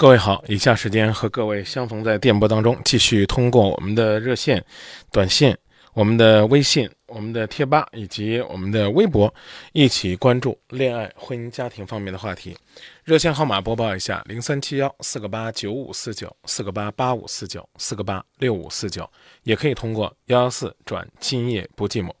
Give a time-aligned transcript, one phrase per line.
[0.00, 4.64] 各位好，以下时间和各位相逢在电波当中，继续通过我们的热线、
[5.10, 5.52] 短信、
[5.92, 9.34] 我们的微信、我们的贴吧以及我们的微博，
[9.72, 12.56] 一起关注恋爱、婚姻、家庭方面的话题。
[13.02, 19.10] 热线号码播报一下：零三七幺四个八九五四九四个八八五四九四个八六五四九，
[19.42, 22.12] 也可以通过幺幺四转今夜不寂寞。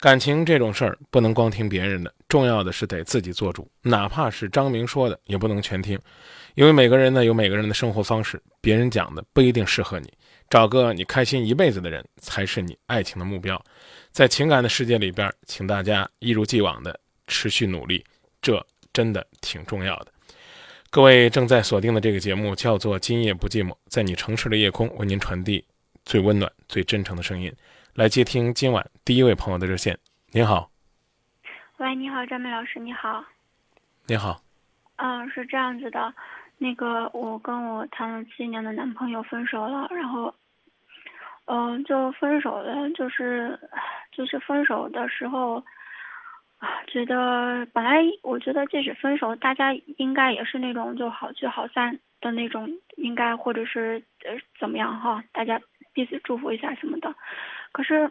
[0.00, 5.98] 感情这种事儿不能光听别人的，重要的是得自己做主，哪怕是张明说的，也不能全听。
[6.54, 10.12] 因为每个人呢有每个人的生活方式，别人讲的不一定适合你。
[10.50, 13.58] 找个你开心一辈子的人，才是你爱情的目标。
[14.10, 18.04] 在情感的世界里边，请大家一如既往的持续努力，
[18.42, 20.08] 这真的挺重要的。
[20.90, 25.64] 各位正在锁定的这个节目叫做《今夜不寂寞》，在你城市的夜空为您传递
[26.04, 27.50] 最温暖、最真诚的声音。
[27.94, 29.98] 来接听今晚第一位朋友的热线。
[30.32, 30.70] 您好，
[31.78, 33.24] 喂，你好，张梅老师，你好。
[34.06, 34.42] 你好，
[34.96, 36.14] 嗯，是这样子的，
[36.62, 40.32] 那个我跟我谈了七年的男朋友分手了，然后，
[41.46, 43.58] 嗯、就分手了，就是
[44.12, 45.56] 就是分手的时候，
[46.58, 55.60] 啊，觉得本来我觉得即使分手，大家应该也是那种就好聚好散的那种，应该或者是呃怎么样哈，大家
[55.92, 57.14] 彼此祝福一下什么的，
[57.72, 58.10] 可是。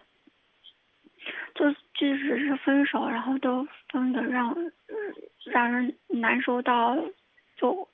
[1.53, 4.55] 就即使是分手，然后都分的让、
[5.45, 6.97] 让人难受到，
[7.55, 7.87] 就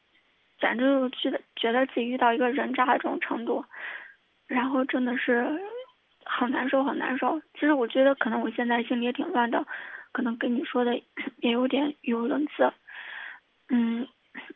[0.59, 3.63] 简直就觉得觉得自己遇到一个人渣的这种程度，
[4.47, 5.47] 然后真的是
[6.25, 7.39] 很难受，很难受。
[7.53, 9.65] 其实我觉得可能我现在心里也挺乱的，
[10.11, 10.95] 可能跟你说的
[11.37, 12.71] 也有点语无伦次，
[13.69, 14.07] 嗯，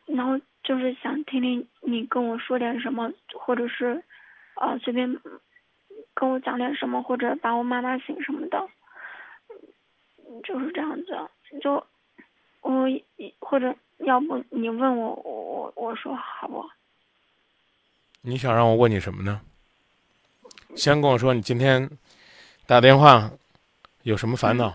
[0.06, 4.02] 然后就是想听听你跟我说点什么，或者是
[4.56, 5.18] 呃随便
[6.14, 8.68] 跟我讲点什么，或者把我妈妈醒什么的。
[10.44, 11.28] 就是这样子，
[11.60, 11.86] 就
[12.62, 12.88] 我
[13.40, 16.64] 或者要不你问我，我我我说好不？
[18.22, 19.40] 你想让我问你什么呢？
[20.74, 21.90] 先跟我说你今天
[22.66, 23.30] 打电话
[24.04, 24.74] 有什么烦恼？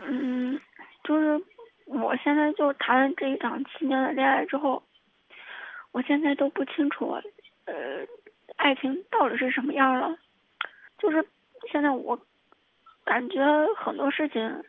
[0.00, 0.58] 嗯，
[1.04, 1.44] 就是
[1.84, 4.82] 我现在就谈了这一场七年的恋爱之后，
[5.92, 7.20] 我现在都不清楚，
[7.66, 7.74] 呃，
[8.56, 10.16] 爱情到底是什么样了。
[10.98, 11.26] 就是
[11.70, 12.18] 现在我
[13.04, 13.42] 感觉
[13.76, 14.64] 很多事情，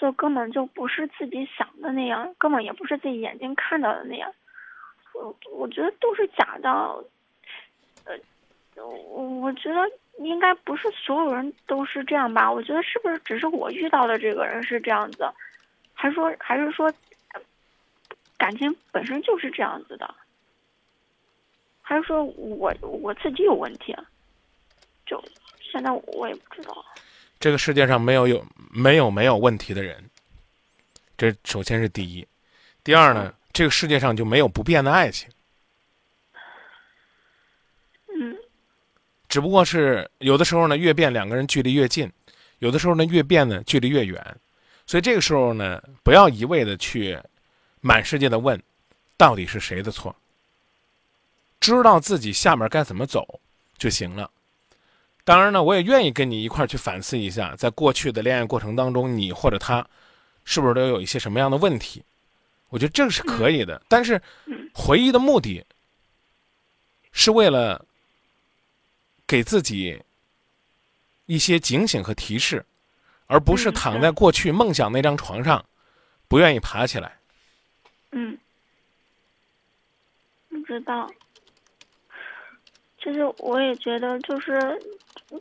[0.00, 4.32] 就根本就不是自己想的那样，根本也不是自己眼睛看到的那样。
[5.12, 6.70] 我我觉得都是假的，
[8.06, 8.16] 呃，
[8.76, 9.80] 我我觉得
[10.16, 12.50] 应该不是所有人都是这样吧？
[12.50, 15.30] 我觉得是不是只是我遇到的这个人是这样子，
[15.92, 16.90] 还是说还是说
[18.38, 20.14] 感情本身就是这样子的，
[21.82, 23.94] 还是说我我自己有问题？
[25.04, 25.22] 就
[25.60, 26.82] 现在我也不知道。
[27.40, 30.10] 这个世界上没有有没有没有问题的人，
[31.16, 32.26] 这首先是第一。
[32.84, 35.26] 第二呢，这个世界上就没有不变的爱情，
[38.14, 38.36] 嗯
[39.26, 42.12] 只不过是有的时候呢越变两个人距离越近，
[42.58, 44.36] 有的时候呢越变呢距离越远。
[44.86, 47.16] 所以这个时候呢，不要一味的去
[47.80, 48.60] 满世界的问，
[49.16, 50.14] 到底是谁的错？
[51.60, 53.40] 知道自己下面该怎么走
[53.78, 54.28] 就行了。
[55.30, 59.86] 当然呢，我也愿意跟你一块儿去反思一下，在过去的恋爱过程当中，你或者他
[60.44, 62.02] 是不是都有一些什么样的问题？
[62.68, 64.20] 我觉得这个是可以的，但是
[64.74, 65.64] 回忆的目的
[67.12, 67.86] 是为了
[69.24, 70.02] 给自己
[71.26, 72.66] 一些警醒和提示，
[73.28, 75.64] 而不是嗯躺在过去梦想那张床上，
[76.26, 77.16] 不愿意爬起来。
[78.10, 78.36] 嗯，
[80.48, 81.08] 不知道。
[82.98, 84.60] 其实我也觉得，就是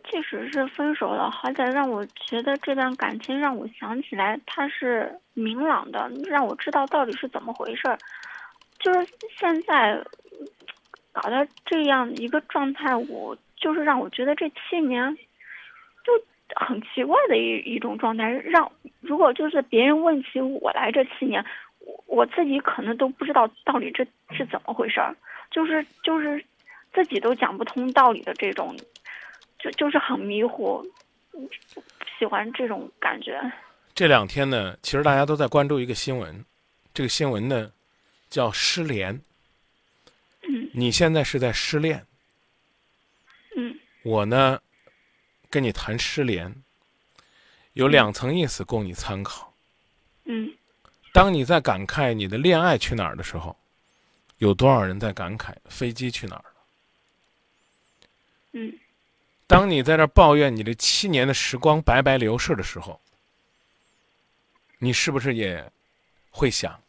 [0.09, 7.97] 即使是分手了，好歹让我觉得这段感情让我想起来它是明朗的，让我知道到底是怎么回事儿。
[8.79, 9.07] 就是
[9.37, 10.01] 现在
[11.11, 15.15] 搞到这样一个状态，我就是让我觉得这七年
[16.03, 16.13] 就
[16.55, 18.29] 很奇怪的一一种状态。
[18.29, 18.71] 让
[19.01, 21.43] 如果就是别人问起我来这七年，
[21.79, 25.15] 我我自己可能都不知道到底这是怎么回事儿，
[25.51, 26.43] 就是就是
[26.93, 28.75] 自己都讲不通道理的这种，
[29.59, 30.81] 就就是很迷糊，
[31.33, 31.47] 嗯
[32.17, 33.39] 喜欢这种感觉。
[33.93, 36.45] 这两天呢，其实大家都在关注一个新闻，
[36.93, 37.71] 这个新闻呢
[38.29, 39.21] 叫失联。
[40.41, 42.05] 嗯你现在是在失恋，
[43.55, 44.61] 嗯我呢
[45.49, 46.55] 跟你谈失联，
[47.73, 49.53] 有两层意思供你参考。
[50.25, 50.51] 嗯
[51.11, 53.57] 当你在感慨你的恋爱去哪儿的时候，
[54.37, 56.55] 有多少人在感慨飞机去哪儿了？
[58.53, 58.79] 嗯
[59.49, 63.01] 当你在这抱怨你这七年的时光白白流逝的时候，
[64.77, 65.71] 你是不是也
[66.29, 66.79] 会想，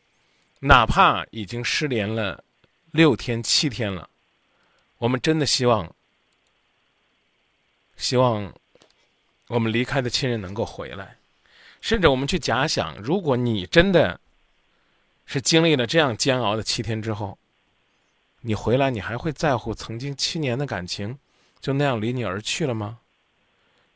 [0.59, 2.45] 哪怕已经失联了
[2.91, 4.11] 六天七天了，
[4.99, 5.91] 我们真的希望，
[7.97, 8.53] 希望
[9.47, 11.17] 我们离开的亲人能够回来，
[11.81, 14.21] 甚至我们去假想，如果你真的
[15.25, 17.39] 是经历了这样煎熬的七天之后，
[18.43, 21.19] 你回来，你还会在乎曾经七年的感情？
[21.61, 22.99] 就那样离你而去了吗？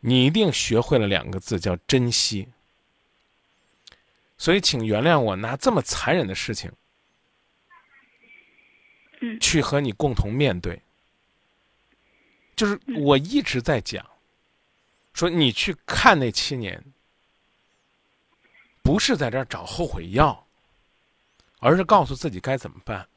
[0.00, 2.46] 你一定学会了两个字，叫珍惜。
[4.37, 6.70] 所以，请原谅我拿这么残忍的事情
[9.20, 10.82] 嗯去和你共同面对。
[12.55, 14.05] 就是我一直在讲，
[15.14, 16.84] 说你去看那七年，
[18.82, 20.46] 不是在这儿找后悔药，
[21.60, 23.08] 而是告诉自己该怎么办。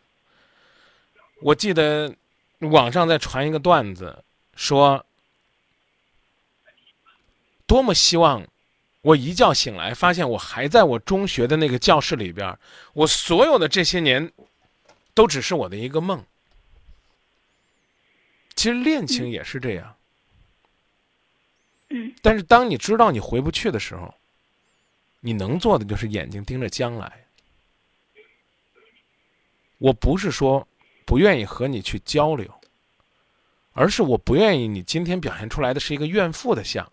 [1.42, 2.16] 我记得
[2.60, 4.24] 网上在传一个段子，
[4.58, 5.06] 说
[7.66, 8.46] 多么希望
[9.02, 12.60] 我一觉醒来，发现我还在我中学的那个教室里边儿，
[12.92, 14.30] 我所有的这些年
[15.14, 16.26] 都只是我的一个梦。
[18.56, 19.96] 其实恋情也是这样，
[21.90, 24.14] 嗯但是当你知道你回不去的时候，
[25.20, 27.26] 你能做的就是眼睛盯着将来。
[29.78, 30.68] 我不是说
[31.06, 32.57] 不愿意和你去交流，
[33.78, 36.92] 而是我不愿意你今天表现出来的是一个怨妇的像，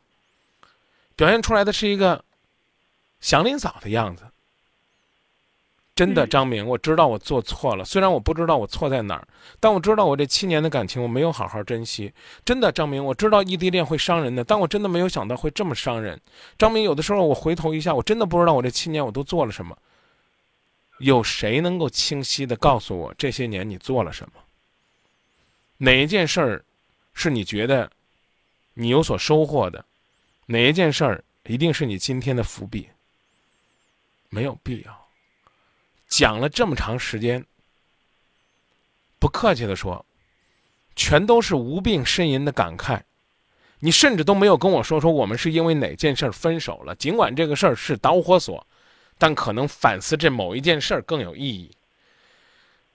[1.17, 2.23] 表现出来的是一个
[3.21, 4.25] 祥林嫂的样子。
[5.95, 9.27] 真的，嗯张明，我知道我做错了，虽然我不知道我错在哪儿，
[9.59, 12.13] 但我知道我这七年的感情我没有好好珍惜。
[12.45, 16.21] 真的，张明，我知道异地恋会伤人的，但我真的没有想到会这么伤人。
[16.59, 19.75] 张明，有的时候我回头一下，我真的不知道我这七年我都做了什么。
[20.99, 24.33] 有谁能够清晰的告诉我这些年你做了什么？
[25.79, 26.65] 哪一件事儿
[27.15, 27.91] 是你觉得
[28.75, 29.85] 你有所收获的？
[30.47, 32.89] 哪一件事儿一定是你今天的伏笔？
[34.29, 35.07] 没有必要。
[36.09, 37.45] 讲了这么长时间，
[39.19, 40.05] 不客气的说，
[40.95, 43.01] 全都是无病呻吟的感慨。
[43.79, 48.67] 你甚至都没有跟我说说我们是因为哪件事儿分手了，尽管这个事儿是导火索，
[49.19, 51.71] 但可能反思这某一件事儿更有意义。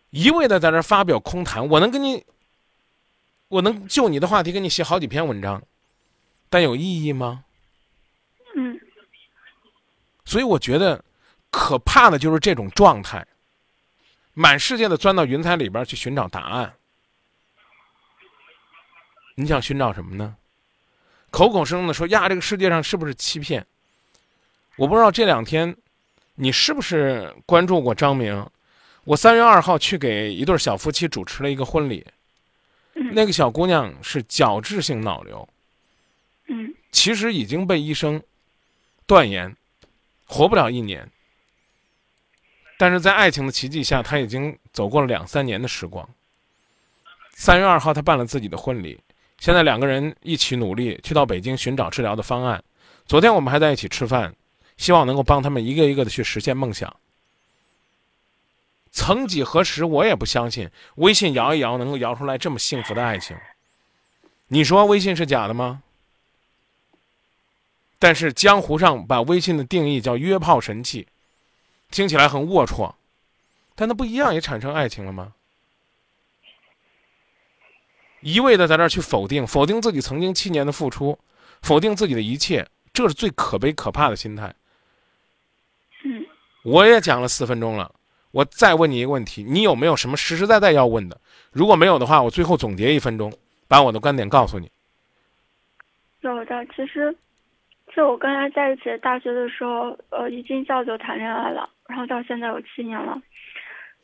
[0.09, 2.25] 一味的在这发表空谈，我能跟你，
[3.49, 5.61] 我能就你的话题给你写好几篇文章，
[6.49, 7.43] 但有意义吗？
[8.55, 8.79] 嗯
[10.23, 11.03] 所以我觉得，
[11.49, 13.25] 可怕的就是这种状态，
[14.33, 16.73] 满世界的钻到云彩里边去寻找答案。
[19.35, 20.35] 你想寻找什么呢？
[21.31, 23.65] 口口声声的说呀，这个世界上是不是欺骗？
[24.75, 25.75] 我不知道这两天
[26.35, 28.47] 你是不是关注过张明？
[29.05, 32.05] 我三月二号去给一对小夫妻主持了一个婚礼，
[33.01, 35.47] 嗯那个小姑娘是角质性脑瘤，
[36.47, 38.21] 嗯其实已经被医生
[39.07, 39.55] 断言
[40.25, 41.09] 活不了一年，
[42.77, 46.07] 但是在爱情的奇迹下，她已经走过了两三年的时光。
[47.31, 48.99] 三月二号，她办了自己的婚礼，
[49.39, 52.61] 现在两个人一起努力去到北京寻找治疗的方案。
[53.05, 54.35] 昨天我们还在一起吃饭，
[54.75, 56.93] 希望能够帮他们一个一个的去实现梦想。
[58.91, 63.37] 曾几何时，我也不相信微信摇一摇能够摇出来这么幸福的爱情。
[64.47, 65.83] 你说微信是假的吗？
[67.99, 71.07] 但是江湖上把微信的定义叫约炮神器，
[71.91, 72.93] 听起来很龌龊，
[73.75, 75.33] 但它不一样也产生爱情了吗？
[78.21, 81.19] 一味的在那儿去否定，否定自己曾经七年的付出，
[81.61, 84.53] 否定自己的一切，这是最可悲可怕的心态。
[86.03, 86.25] 嗯，
[86.63, 87.93] 我也讲了四分钟了，
[88.31, 91.19] 我再问你一个问题：你有没有什么实实在在要问的？
[91.51, 93.33] 如果没有的话，我最后总结一分钟，
[93.67, 94.69] 把我的观点告诉你。
[96.21, 97.15] 有的，其实，
[97.95, 103.21] 就我跟他在一起，大学的时候，呃，一进校就谈恋爱了，然后到现在有七年了。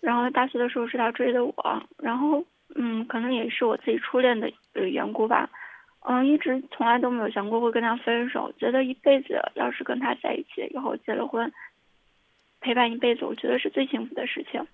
[0.02, 2.44] 然后大学的时候是他追的我，然后
[2.76, 5.50] 嗯，可能也是我自己初恋的缘故吧，
[6.02, 11.52] 嗯，一直从来都没有想过会跟他分手，觉得一辈子要是跟他在一起，以后结了婚，
[12.66, 14.66] 陪伴一辈子，我觉得是最幸福的事情。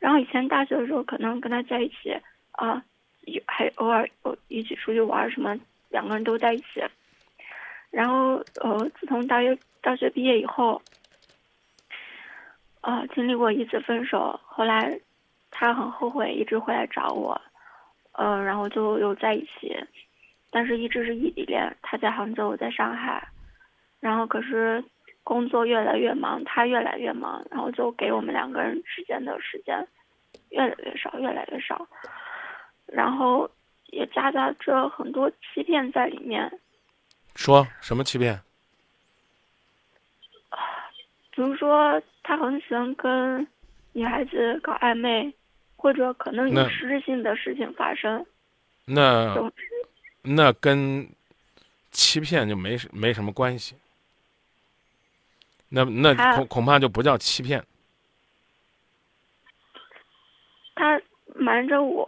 [0.00, 2.12] 然后以前大学的时候，可能跟他在一起
[2.50, 2.82] 啊，
[3.22, 4.08] 有还偶尔
[4.48, 5.56] 一起出去玩什么，
[5.90, 6.82] 两个人都在一起。
[7.92, 10.82] 然后呃，自从大学大学毕业以后。
[12.80, 15.00] 啊，经历过一次分手，后来
[15.50, 17.40] 他很后悔，一直回来找我，
[18.12, 19.74] 嗯，然后就又在一起，
[20.50, 23.26] 但是一直是异地恋，他在杭州，我在上海，
[24.00, 24.84] 然后可是
[25.24, 29.84] 工作越来越忙，他越来越忙，然后就给我们两个人之间的时间
[30.50, 31.88] 越来越少，越来越少，
[32.86, 33.50] 然后
[33.86, 36.60] 也夹杂着很多欺骗在里面。
[37.34, 38.38] 说什么欺骗？
[41.34, 43.44] 比如说，他很喜欢跟
[43.92, 45.34] 女孩子搞暧昧，
[45.74, 48.24] 或者可能有实质性的事情发生。
[48.84, 49.34] 那
[50.22, 51.08] 那跟
[51.90, 53.74] 欺骗就没没什么关系。
[55.74, 57.62] 那那恐恐怕就不叫欺骗。
[60.76, 61.00] 他
[61.34, 62.06] 瞒着我，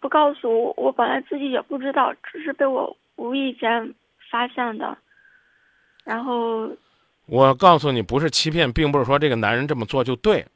[0.00, 3.94] 不告诉我，我本来自己也不知道，只是被我无意间
[4.30, 4.96] 发现的。
[6.04, 6.70] 然后。
[7.28, 10.46] 我告诉你，不是欺骗，并不是说这个男人这么做就对，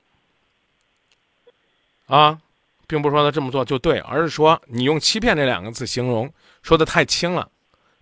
[2.07, 2.39] 啊，
[2.87, 7.51] 并不是说他这么做就对，而是说你用欺骗这两个字形容，说的太轻了，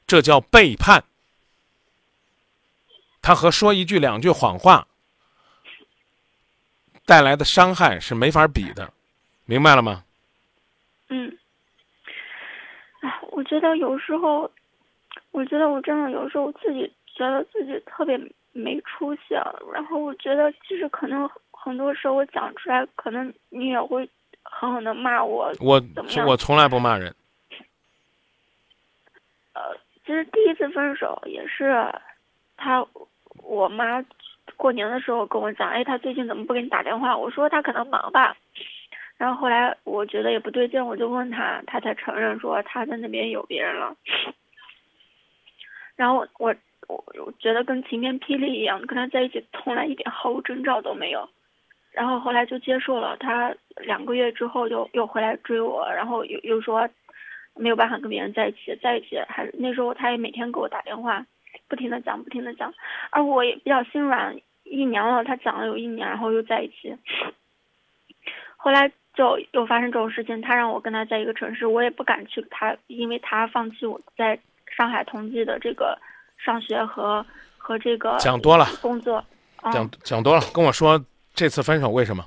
[0.06, 1.02] 这叫背叛。
[3.28, 4.86] 他和说一句两句谎话
[7.04, 8.90] 带来的伤害是没法比的，
[9.44, 10.02] 明白了吗？
[11.10, 11.36] 嗯，
[13.00, 14.50] 哎，我觉得有时候，
[15.30, 18.18] 我觉得我真的有时候自己觉得自己特别。
[18.52, 19.34] 没出息，
[19.72, 24.08] 然后我觉得其实可能很多时候我讲出来，可能你也会
[24.42, 25.52] 狠狠的骂我。
[25.60, 25.80] 我
[26.26, 27.14] 我从来不骂人。
[29.52, 29.60] 呃，
[30.04, 31.88] 其实第一次分手也是
[32.56, 32.84] 他
[33.48, 34.04] 我妈
[34.56, 37.16] 过年的时候跟我讲，哎，他最近怎么不给你打电话？
[37.16, 38.36] 我说他可能忙吧。
[39.16, 43.96] 然后后来我觉得也不对劲，我就问他，他才承认说他在那边有别人了。
[45.96, 46.54] 然后我。
[46.88, 51.28] 我我觉得跟晴天霹雳一样，跟他在一起从来一点毫无征兆都没有，
[51.92, 53.14] 然后后来就接受了。
[53.18, 56.88] 他两个月之后又又回来追我，然后又又说
[57.54, 61.26] 没有办法跟别人在一起，在一起还是那时候他也每天给我打电话，
[61.68, 62.72] 不停的讲，不停的讲，
[63.10, 66.96] 而我也比较心软，一年了，他讲了有一年，然后又在一起，
[68.56, 74.38] 后来就又发生这种事情，他让我跟他在一个城市，我也不敢去他，因为他放弃我在
[74.76, 75.98] 上海同济的这个。
[76.40, 77.26] 上学和
[77.56, 79.22] 和这个讲多了工作，
[79.72, 82.24] 讲讲多了，跟我说这次分手为什么？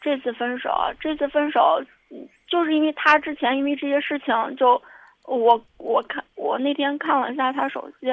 [0.00, 1.82] 这次分手，这次分手，
[2.46, 4.80] 就是因为他之前因为这些事情，就
[5.24, 8.06] 我我看我那天看了一下他手机，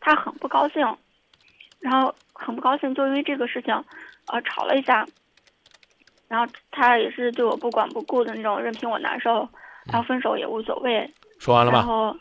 [0.00, 0.80] 他很不高兴，
[1.80, 3.74] 然后很不高兴，就因为这个事情，
[4.26, 5.06] 呃，吵了一下，
[6.28, 9.48] 然后他也是对我不管不顾的那种，任凭我难受，
[9.90, 11.12] 然后分手也无所谓。
[11.38, 11.78] 说完了吗？
[11.78, 12.16] 然后。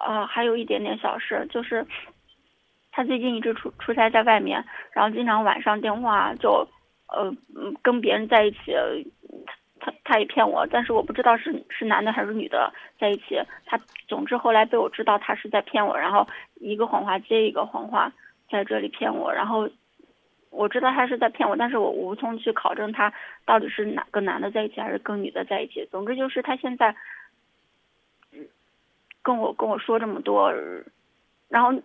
[0.00, 1.84] 呃，还有一点点小事，就是
[2.92, 6.66] 他最近一直出出差在外面，然后经常晚上电话就，
[7.08, 7.34] 呃，
[7.82, 8.72] 跟别人在一起，
[9.80, 13.40] 他他也骗我，但是我不知道是是男的还是女的在一起。
[13.66, 18.12] 他总之后来被我知道他是在骗我，然后一个谎话接一个谎话
[18.50, 19.68] 在这里骗我，然后
[20.50, 23.12] 我知道他是在骗我，但是我无从去考证他
[23.44, 25.86] 到底是哪个男的在一起还是跟女的在一起。
[25.90, 26.94] 总之就是他现在。
[29.20, 30.50] 跟我跟我说这么多，
[31.48, 31.82] 然后，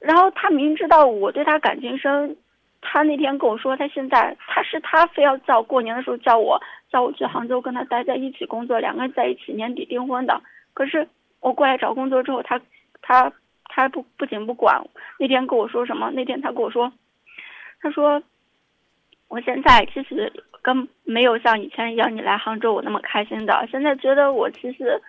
[0.00, 2.36] 然后他明知道我对他感情深，
[2.80, 6.60] 他那天跟我说他现在他是他非要叫过年的时候叫我
[6.90, 10.40] 叫我去杭州跟他待在一起工作，两个人在一起年底订婚的。
[10.74, 11.06] 可是
[11.40, 12.60] 我过来找工作之后，他
[13.02, 13.32] 他
[13.64, 14.82] 他不不仅不管，
[15.18, 16.10] 那天跟我说什么？
[16.12, 16.92] 那天他跟我说，
[17.80, 18.22] 他说
[19.28, 20.32] 我现在其实
[20.62, 25.00] 跟没有像以前一样你来杭州我那么开心的，现在觉得我其实。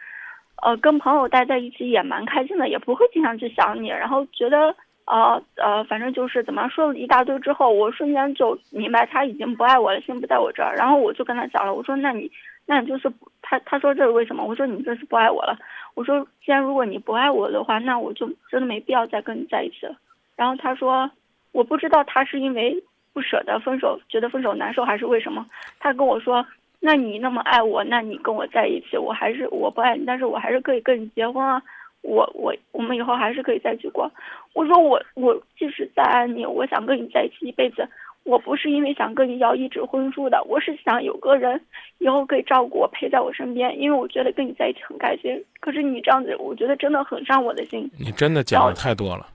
[0.64, 4.76] 呃，跟朋友待在一起也蛮开心的，也不会经常去想你，然后觉得
[5.06, 10.76] 呃呃，反正就是怎么说了一大堆之后，我瞬间就明白他已经不爱我了，心不在我这儿。
[10.76, 12.32] 然后我就跟他讲了，我说那你
[12.66, 14.44] 那你就是他他他说这是为什么？
[14.46, 15.58] 我说你这是不爱我了。
[15.96, 19.96] 我说既然如果你不爱我的话，那我就真的没必要再跟你在一起了。
[20.38, 21.10] 然后他说
[21.52, 22.82] 我不知道他是因为
[23.12, 25.46] 不舍得分手，觉得分手难受还是为什么？
[25.80, 26.46] 他跟我说，
[26.80, 31.62] 那你那么爱我，那你跟我在一起，我还是我不爱你，但是我还是可以跟你结婚啊。
[32.02, 34.12] 我我我们以后还是可以在一起过。
[34.54, 37.88] 我说我我即使再爱你，我想跟你在一起一辈子。
[38.24, 41.60] 我不是因为想跟你要一纸婚书的，我是想有个人
[41.98, 43.76] 以后可以照顾我，陪在我身边。
[43.80, 45.44] 因为我觉得跟你在一起很开心。
[45.60, 47.90] 可是你这样子，我觉得真的很伤我的心。
[47.98, 49.28] 你真的讲的太多了。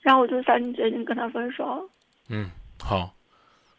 [0.00, 1.86] 然后我就下定决心跟他分手。
[2.30, 2.50] 嗯，
[2.82, 3.10] 好，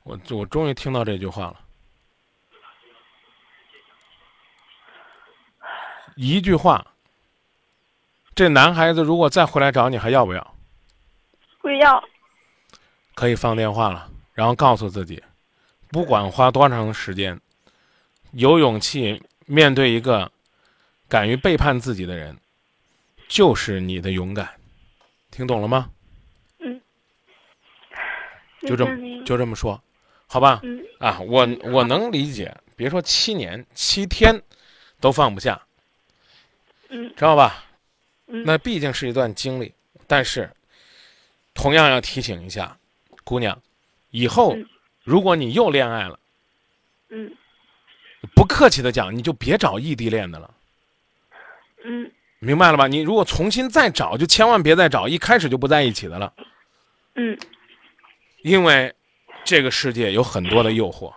[0.03, 1.55] 我我终于听到这句话了。
[6.15, 6.86] 一句话，
[8.35, 10.55] 这男孩子如果再回来找你，还要不要？
[11.61, 12.03] 不要。
[13.13, 15.21] 可以放电话了，然后告诉自己，
[15.89, 17.39] 不管花多长时间，
[18.31, 20.31] 有勇气面对一个
[21.07, 22.35] 敢于背叛自己的人，
[23.27, 24.49] 就是你的勇敢。
[25.29, 25.89] 听懂了吗？
[26.59, 26.81] 嗯。
[28.61, 29.79] 就这么就这么说，
[30.25, 30.59] 好吧？
[30.63, 30.83] 嗯。
[30.99, 34.41] 啊，我我能理解，别说七年七天
[34.99, 35.61] 都放不下。
[36.89, 37.13] 嗯。
[37.15, 37.65] 知道吧？
[38.33, 38.43] 嗯。
[38.45, 39.71] 那毕竟是一段经历，
[40.05, 40.49] 但是
[41.53, 42.77] 同样要提醒一下。
[43.23, 43.57] 姑娘，
[44.09, 44.57] 以后
[45.05, 46.19] 如果你又恋爱了，
[47.07, 47.33] 嗯，
[48.35, 50.53] 不客气的讲，你就别找异地恋的了。
[51.85, 52.87] 嗯，明白了吧？
[52.87, 56.33] 你如果重新再找，就千万别再找一开始就不在一起的了。
[57.15, 57.39] 嗯，
[58.41, 58.93] 因为
[59.45, 61.13] 这个世界有很多的诱惑，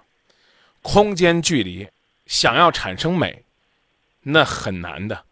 [0.82, 1.88] 空间距离
[2.26, 3.42] 想要产生美，
[4.23, 5.25] 那很难的。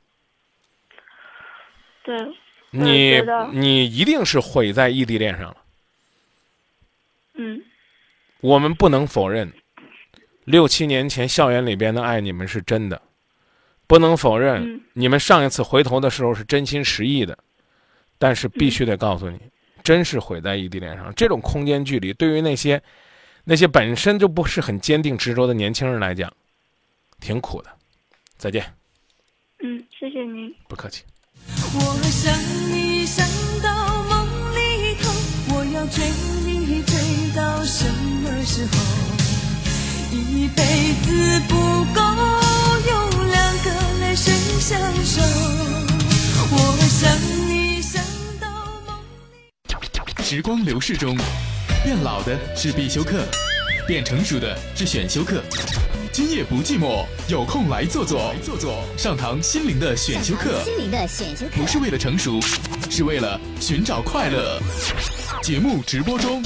[2.05, 2.17] 对，
[2.71, 3.21] 你
[3.53, 5.57] 你一定是毁在异地恋上了。
[7.33, 7.63] 嗯，
[8.41, 9.53] 我们不能否认，
[10.45, 13.01] 六七年前校园里边的爱你们是真的，
[13.87, 17.37] 不能否认你们上一次回头的时候是真心实意的，
[18.19, 19.41] 但是必须得告诉你，
[19.83, 21.13] 真是毁在异地恋上。
[21.15, 22.81] 这种空间距离对于那些
[23.45, 26.31] 那些本身就不是很坚定执着的年轻人来讲，
[27.19, 27.71] 挺苦的。
[28.37, 28.65] 再见。
[29.61, 30.55] 嗯，谢谢您。
[30.69, 31.03] 不客气。
[31.75, 31.79] 我
[32.11, 32.33] 想
[32.71, 33.27] 你想
[33.63, 35.11] 到梦里头，
[35.55, 36.05] 我要追
[36.47, 36.95] 你追。
[37.35, 38.73] 到什么时候？
[40.13, 40.63] 一辈
[41.03, 42.01] 子不够
[42.89, 45.21] 用两个泪水相守。
[46.53, 46.57] 我
[46.89, 47.11] 想
[47.49, 48.01] 你想
[48.41, 48.47] 到
[48.87, 48.97] 梦
[50.17, 50.23] 里。
[50.23, 51.17] 时光流逝中，
[51.83, 53.27] 变老的是必修课，
[53.85, 55.43] 变成熟的是选修课。
[56.15, 60.63] 今夜不寂寞，有空来坐坐，坐坐上堂心灵的选修课。
[60.63, 62.41] 心灵的选修课，不是为了成熟，
[62.89, 64.61] 是为了寻找快乐。
[65.43, 66.41] 节目直播中。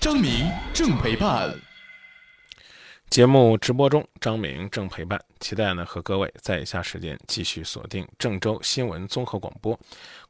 [0.00, 1.54] 张明正陪伴。
[3.10, 9.78] 节目直播中，张明正陪伴，期待呢和各位在以下时间继续锁定郑州新闻综合广播，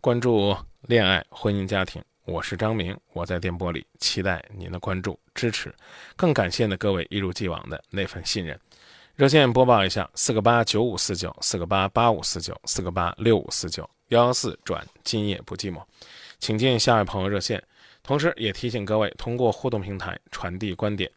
[0.02, 2.04] 关注恋爱、婚姻、家庭。
[2.26, 5.74] 我是张明，我在电波里，期待您的关注、支持，
[6.14, 8.60] 更感谢呢各位一如既往的那份信任。
[9.22, 14.84] 热线播报一下：四个八九五四九，四个八八五四九，四个八六五四九幺幺四转。
[15.04, 15.80] 今夜不寂寞，
[16.40, 17.62] 请进下一位朋友热线。
[18.02, 21.08] 同时，也提醒各位通过互动平台传递观点：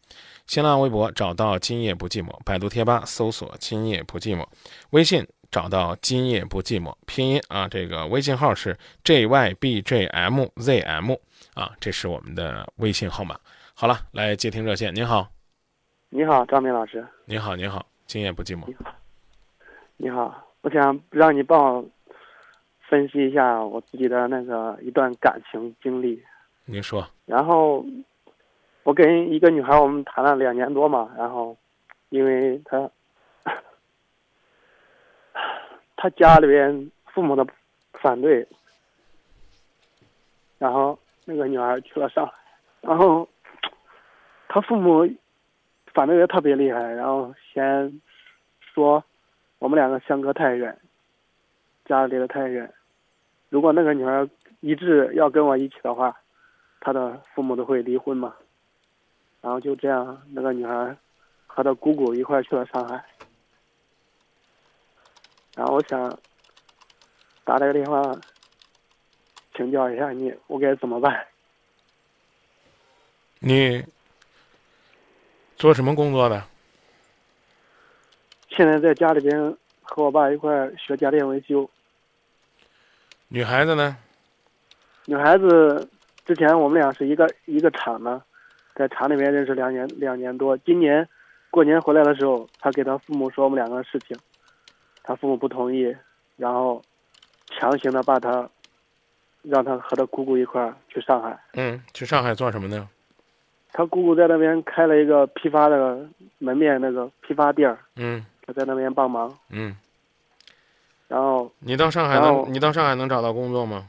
[0.46, 4.46] 新浪微博找到“今夜不寂寞”，百度贴吧搜索“今夜不寂寞”，
[4.90, 11.18] 微信找到“今夜不寂寞”拼音啊，这个微信号是 jybjmzm
[11.54, 13.36] 啊，这是我们的微信号码。
[13.74, 14.94] 好了，来接听热线。
[14.94, 15.28] 您好，
[16.10, 17.04] 你好，张明老师。
[17.24, 18.66] 您好，您好，今夜不寂寞。
[18.68, 18.94] 你好，
[19.96, 21.84] 你好，我想让你帮我
[22.88, 26.22] 分析一下我自己的那个一段感情经历。
[26.66, 27.84] 您说，然后
[28.84, 31.56] 我跟一个女孩，我们谈了两年多嘛，然后
[32.10, 32.88] 因为她
[35.96, 37.44] 她家里边父母的
[37.94, 38.46] 反对，
[40.58, 42.32] 然后那个女孩去了上海，
[42.82, 43.28] 然后
[44.48, 45.04] 她父母
[45.96, 48.00] 反对的特别厉害，然后先
[48.60, 49.02] 说
[49.58, 50.78] 我们两个相隔太远，
[51.86, 52.70] 家离得太远，
[53.48, 54.28] 如果那个女孩
[54.60, 56.14] 一直要跟我一起的话。
[56.78, 58.36] 他的父母都会离婚嘛，
[59.40, 60.96] 然后就这样，那个女孩
[61.44, 63.04] 和她姑姑一块去了上海，
[65.56, 66.16] 然后我想
[67.42, 68.00] 打这个电话
[69.56, 71.26] 请教一下你，我该怎么办？
[73.40, 73.84] 你
[75.56, 76.42] 做什么工作的？
[78.48, 81.68] 现在在家里边和我爸一块学家电维修。
[83.28, 83.96] 女孩子呢？
[85.06, 85.88] 女孩子。
[86.24, 88.20] 之前我们俩是一个一个厂的，
[88.74, 90.58] 在厂里面认识两年两年多。
[90.58, 91.08] 今年
[91.52, 94.16] 过年回来的时候，他给他父母说我们两个的事情，
[95.04, 95.94] 他父母不同意，
[96.36, 96.82] 然后
[97.46, 98.50] 强行的把他
[99.42, 101.38] 让他和他姑姑一块儿去上海。
[101.52, 102.88] 嗯，去上海做什么呢？
[103.76, 105.98] 他姑姑在那边开了一个批发的
[106.38, 109.36] 门面那个批发店儿，嗯他在那边帮忙。
[109.50, 109.76] 嗯，
[111.08, 113.86] 然后你到上海能你到上海能找到工作吗？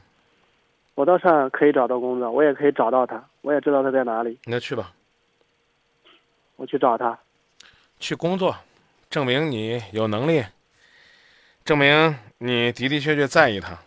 [0.94, 4.92] 我到上海可以找到工作，我也可以找到他，我也知道他在哪里，那去吧，
[6.56, 7.18] 我去找他。
[7.98, 8.54] 去工作，
[9.08, 10.44] 证明你有能力，
[11.64, 13.78] 证明你的的确确在意他。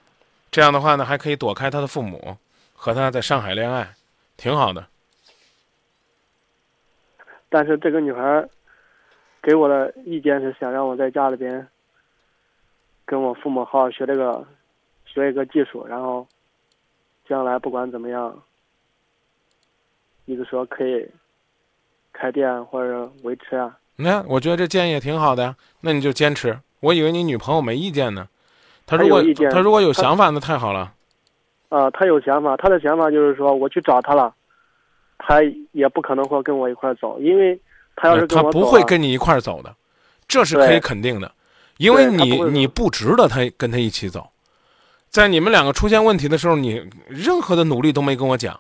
[0.49, 2.35] 这样的话呢，还可以躲开他的父母，
[2.73, 3.87] 和他在上海恋爱，
[4.35, 4.87] 挺好的。
[7.53, 8.49] 但是这个女孩儿
[9.43, 11.67] 给我的意见是想让我在家里边
[13.03, 14.47] 跟我父母好好学这个
[15.05, 16.25] 学一个技术，然后
[17.27, 18.41] 将来不管怎么样，
[20.23, 21.05] 一个说可以
[22.13, 23.77] 开店或者维持啊。
[23.97, 25.55] 你看，我觉得这建议也挺好的呀。
[25.81, 26.57] 那你就坚持。
[26.79, 28.29] 我以为你女朋友没意见呢。
[28.87, 30.93] 她如果她如果有想法，那太好了。
[31.67, 34.33] 啊、她有想法，她的想法就是说我去找她了，
[35.23, 37.59] 他也不可能会跟我一块儿走，因为
[37.95, 39.73] 他要是跟他不会跟你一块儿走的，
[40.27, 41.31] 这是可以肯定的，
[41.77, 44.27] 因为你不你不值得他跟他一起走。
[45.09, 48.59] 在你们两个出现问题的时候，你任何的努力都没跟我讲，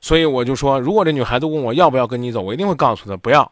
[0.00, 3.50] 所以我就说，如果这女孩子问我要不要跟你走，我一定会告诉她不要。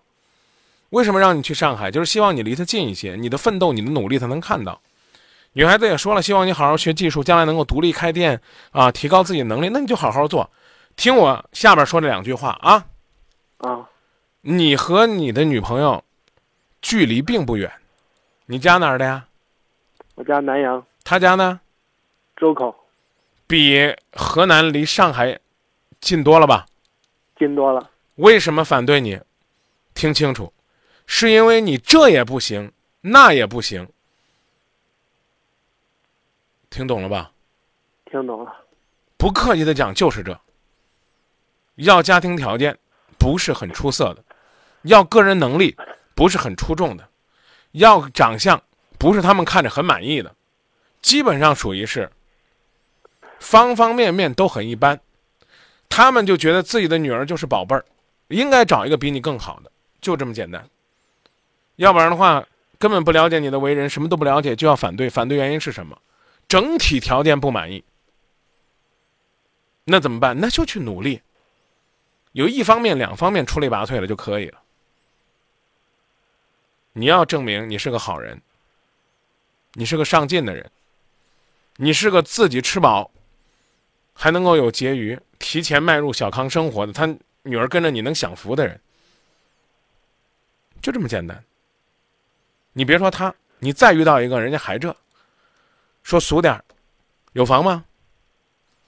[0.90, 1.90] 为什么让你去上海？
[1.90, 4.80] 就是希望你离她近一些，你的奋斗、你的努力她能看到。
[5.52, 9.68] 女孩子也说了，希望你好好学技术，将来能够独立开店啊，提高自己能力。
[9.70, 10.48] 那你就好好做。
[10.96, 12.86] 听我下边说这两句话啊，
[13.58, 13.88] 啊，
[14.42, 16.04] 你和你的女朋友
[16.80, 17.72] 距离并不远，
[18.46, 19.26] 你家哪儿的呀？
[20.14, 21.60] 我家南阳他家呢？
[22.36, 22.74] 周口
[23.46, 25.38] 比河南离上海
[26.00, 26.66] 近多了吧？
[27.36, 29.20] 近多了，为什么反对你？
[29.94, 30.52] 听清楚，
[31.06, 33.88] 是因为你这也不行，那也不行。
[36.70, 37.32] 听懂了吧？
[38.06, 38.54] 听懂了，
[39.16, 40.38] 不客气的讲，就是这。
[41.76, 42.76] 要家庭条件
[43.18, 44.24] 不是很出色的，
[44.82, 45.76] 要个人能力
[46.14, 47.08] 不是很出众的，
[47.72, 48.62] 要长相
[48.98, 50.34] 不是他们看着很满意的，
[51.00, 52.10] 基本上属于是
[53.38, 55.00] 方方面面都很一般。
[55.88, 57.84] 他们就觉得自己的女儿就是宝贝儿，
[58.28, 60.66] 应该找一个比你更好的，就这么简单。
[61.76, 62.46] 要不然的话，
[62.78, 65.98] 根本不了解你的为人，什么都不了解就要反对，反对原因是什么？
[66.48, 67.84] 整体条件不满意。
[69.84, 70.38] 那怎么办？
[70.40, 71.20] 那就去努力，
[72.32, 74.60] 有一方面、两方面出类拔萃了就可以了。
[76.94, 78.40] 你要证明你是个好人，
[79.74, 80.70] 你是个上进的人，
[81.76, 83.10] 你是个自己吃饱，
[84.12, 87.06] 还能够有结余，提前迈入小康生活的，他
[87.42, 88.78] 女儿跟着你能享福的人，
[90.80, 91.42] 就这么简单。
[92.74, 94.94] 你别说他，你再遇到一个人家还这，
[96.02, 96.64] 说俗点儿
[97.32, 97.84] 有房吗？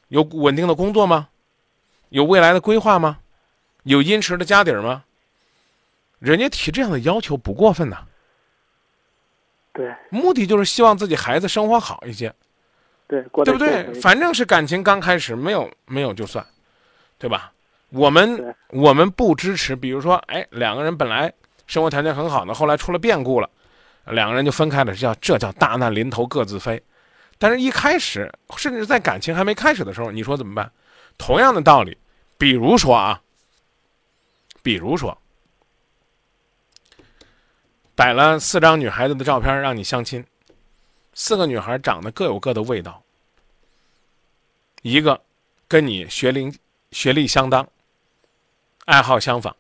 [0.09, 1.29] 有稳定的工作吗？
[2.11, 3.19] 有未来的规划吗？
[3.85, 5.05] 有殷实的家底儿吗？
[6.19, 7.99] 人家提这样的要求不过分呐，
[9.73, 12.35] 对目的就是希望自己孩子生活好一些，
[13.07, 16.45] 对，对不对反正是感情刚开始，没有没有就算，
[17.19, 17.53] 对吧？
[17.91, 21.31] 我们我们不支持，比如说，哎，两个人本来
[21.67, 23.51] 生活条件很好的，后来出了变故了，
[24.07, 26.83] 两个人就分开了，这叫这叫大难临头各自飞。
[27.37, 30.73] 但是，一开始甚至在感情还没开始的时候，你说怎么办？
[31.19, 31.99] 同样的道理，
[32.39, 33.21] 比如说啊，
[34.65, 35.17] 比如说，
[37.95, 40.25] 摆了四张女孩子的照片让你相亲，
[41.13, 43.03] 四个女孩长得各有各的味道，
[44.81, 45.21] 一个
[45.69, 46.53] 跟你学龄
[46.93, 47.69] 学历相当，
[48.87, 49.55] 爱好相仿，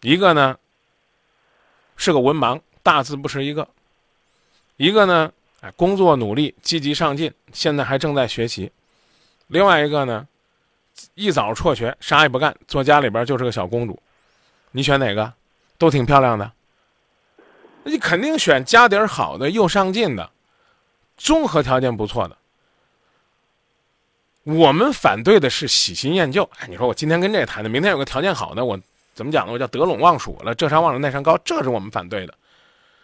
[0.00, 0.58] 一个呢
[1.94, 3.68] 是个文盲，大字不识一个，
[4.78, 8.72] 一个呢哎工作努力，积极上进，现在还正在学习，
[9.48, 10.26] 另外一个呢
[11.14, 14.00] 一早辍学，啥也不干，坐家里边就是个小公主，
[14.72, 15.32] 你选哪个？
[15.78, 16.52] 都挺漂亮的。
[17.84, 20.30] 你肯定选家底儿好的，又上进的，
[21.16, 22.36] 综合条件不错的。
[24.44, 26.48] 我们反对的是喜新厌旧。
[26.58, 28.78] 哎，你说我今天跟这谈的，明天有个条件好的，我
[29.14, 29.52] 怎么讲呢？
[29.52, 32.34] 我叫得陇望蜀了，这山望着那山高，这是我们反对的。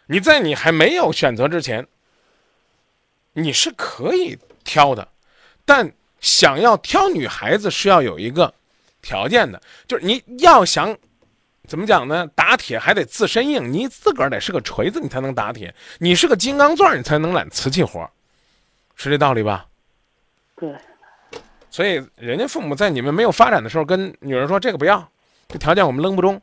[0.06, 1.86] 你在你还没有选择之前，
[3.32, 5.08] 你是可以挑的，
[5.64, 5.92] 但
[6.26, 8.52] 想要挑女孩子是要有一个
[9.00, 10.94] 条件的，就是你要想
[11.68, 12.26] 怎么讲呢？
[12.34, 18.10] 打铁还得自身硬，你自个儿得是个锤子，你才能打铁；你是个金刚钻，你才能揽瓷器活，
[18.96, 19.68] 是这道理吧？
[20.56, 20.74] 对
[21.70, 25.08] 所以人家父母在你们没有发展的时候，跟女儿说这个不要，
[25.46, 26.42] 这条件我们扔不中。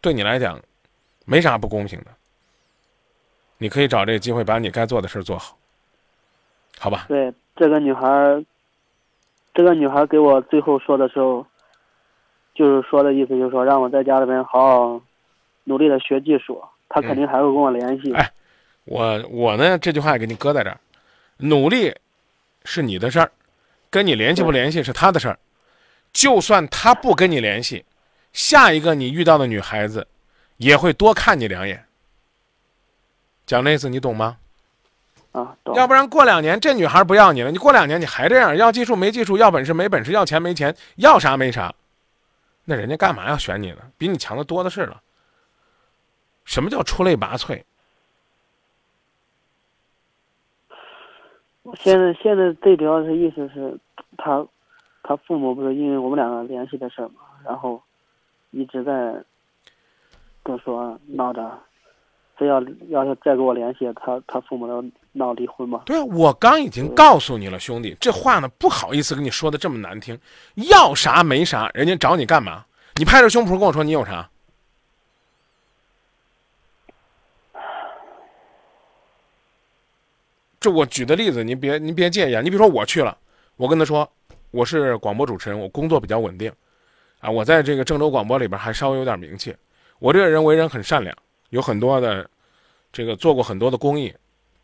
[0.00, 0.62] 对你来讲
[1.24, 2.06] 没啥不公平的。
[3.58, 5.58] 你可以找这个机会把你该做的事儿做好，
[6.78, 7.06] 好吧？
[7.08, 8.44] 对，这个女孩儿，
[9.54, 11.46] 这个女孩给我最后说的时候，
[12.54, 15.00] 就是说的意思就是说让我在家里边好好
[15.64, 18.12] 努力的学技术，她肯定还会跟我联系。
[18.12, 18.30] 哎
[18.84, 20.78] 我我呢这句话给你搁在这儿，
[21.38, 21.94] 努力
[22.64, 23.32] 是你的事儿，
[23.88, 25.38] 跟你联系不联系是他的事儿。
[26.12, 27.84] 就算他不跟你联系，
[28.34, 30.06] 下一个你遇到的女孩子
[30.58, 31.82] 也会多看你两眼。
[33.46, 34.36] 讲的意思你懂吗？
[35.34, 41.74] 啊，要不然过两年这女孩不要你了，你过两年你还这样，要技术没技术，要本事没本事，要钱没钱，要啥没啥，
[42.64, 43.78] 那人家干嘛要选你呢？
[43.98, 45.02] 比你强的多的是了。
[46.44, 47.64] 什么叫出类拔萃？
[51.64, 53.76] 我现在现在最主要的意思是，
[54.16, 54.46] 他
[55.02, 57.82] 他父母不是因为我们两个联系的事儿嘛，然后
[58.52, 59.20] 一直在
[60.44, 61.58] 跟说闹着，
[62.36, 65.82] 非要要是再跟我联系，他他父母要闹离婚吗。
[65.86, 70.18] 对啊，我刚已经告诉你了，兄弟，这话呢不好意思跟你说的这么难听，
[70.54, 72.64] 要啥没啥，人家找你干嘛？
[72.96, 74.28] 你拍着胸脯跟我说你有啥？
[80.60, 82.40] 这我举的例子，您别您别介意啊。
[82.40, 83.16] 你比如说我去了，
[83.56, 84.10] 我跟他说
[84.50, 86.50] 我是广播主持人，我工作比较稳定，
[87.20, 89.54] 啊，我在这个郑州广播里边还稍微有点名气。
[89.98, 91.14] 我这个人为人很善良，
[91.50, 92.28] 有很多的
[92.92, 94.14] 这个做过很多的公益，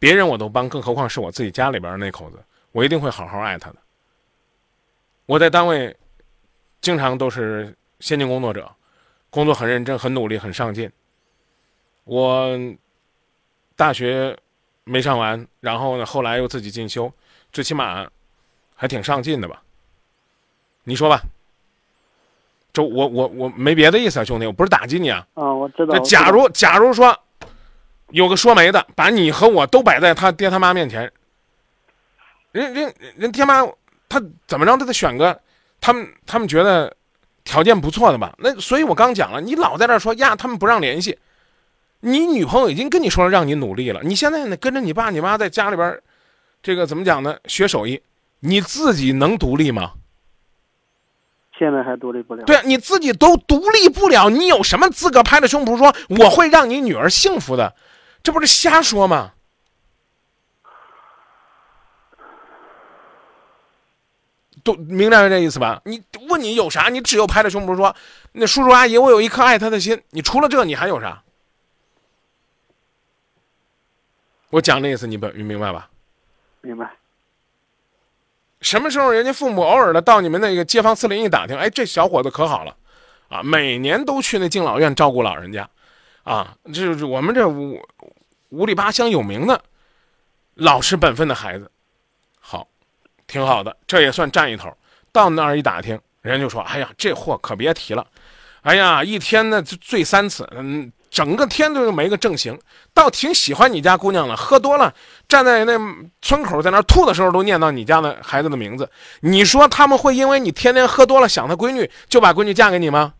[0.00, 3.76] 别人我都帮，更何况是我自己家里边那口子，我一定会好好爱他的。
[5.26, 5.94] 我在单位
[6.80, 8.68] 经常都是先进工作者，
[9.28, 10.90] 工作很认真、很努力、很上进。
[12.04, 12.58] 我
[13.76, 14.36] 大学
[14.84, 17.12] 没上完，然后呢，后来又自己进修，
[17.52, 18.10] 最起码
[18.74, 19.62] 还挺上进的吧？
[20.84, 21.22] 你说吧。
[22.72, 25.26] 这我我我没别的意思啊，兄弟，我不是打击你啊。
[25.34, 25.92] 啊，我知道。
[25.92, 27.16] 那假如假如说
[28.10, 31.10] 有个说媒的，把你和我都摆在他爹他妈面前，
[32.52, 33.64] 人人人爹妈
[34.08, 35.40] 他怎么着他得选个
[35.80, 36.94] 他们他们觉得
[37.44, 38.34] 条件不错的吧？
[38.38, 41.18] 那所以我刚讲了，你老在这说呀，他们不让联系，
[42.00, 46.00] 你女朋友已经跟你说了让你努力了，你现在呢跟着你爸你妈在家里边，
[46.62, 47.36] 这个怎么讲呢？
[47.46, 48.02] 学手艺，
[48.40, 49.92] 你自己能独立吗？
[51.58, 52.42] 现在还独立不了。
[52.44, 57.74] 对啊，你自己都独立不了，你有什么资格拍着胸脯说我会让你女儿幸福的？
[58.22, 59.32] 这不是瞎说吗？
[64.62, 65.80] 都明白这意思吧？
[65.86, 66.88] 你问你有啥？
[66.90, 67.96] 你只有拍着胸脯说，
[68.32, 70.02] 那叔叔阿姨，我有一颗爱他的心。
[70.10, 71.22] 你除了这，你还有啥？
[74.50, 75.88] 我讲的意思，你明明白吧？
[76.60, 76.90] 明白。
[78.60, 82.76] 什么时候人家父母偶尔的到你们那个街坊四邻一打听，哎，这小伙子可好了，
[83.30, 85.70] 啊，每年都去那敬老院照顾老人家，
[86.22, 87.80] 啊，这是我们这五
[88.50, 89.62] 五里八乡有名的
[90.54, 91.70] 老实本分的孩子，
[92.38, 92.66] 好，
[93.26, 94.72] 挺好的，这也算占一头。
[95.12, 98.06] 到那儿一打听，人就说，哎呀，这货可别提了，
[98.62, 100.92] 哎呀，一天呢就醉三次，嗯。
[101.10, 102.56] 整个天都没个正形，
[102.94, 104.36] 倒挺喜欢你家姑娘了。
[104.36, 104.94] 喝多了，
[105.26, 105.76] 站在那
[106.22, 108.88] 村口在那吐的时候，都念叨你家的孩子的名字。
[109.18, 113.14] 你说他们会因为你天天喝多了想他闺女，就把闺女嫁给你吗？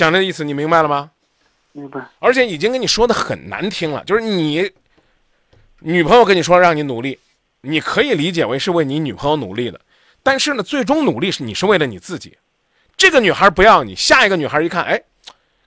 [0.00, 1.10] 讲这意思你明白了吗？
[1.72, 2.00] 明白。
[2.20, 4.72] 而且已经跟你说的很难听了，就是你
[5.80, 7.18] 女朋友跟你说让你努力，
[7.60, 9.78] 你可以理解为是为你女朋友努力的。
[10.22, 12.38] 但是呢，最终努力是你是为了你自己。
[12.96, 15.02] 这个女孩不要你，下一个女孩一看，哎，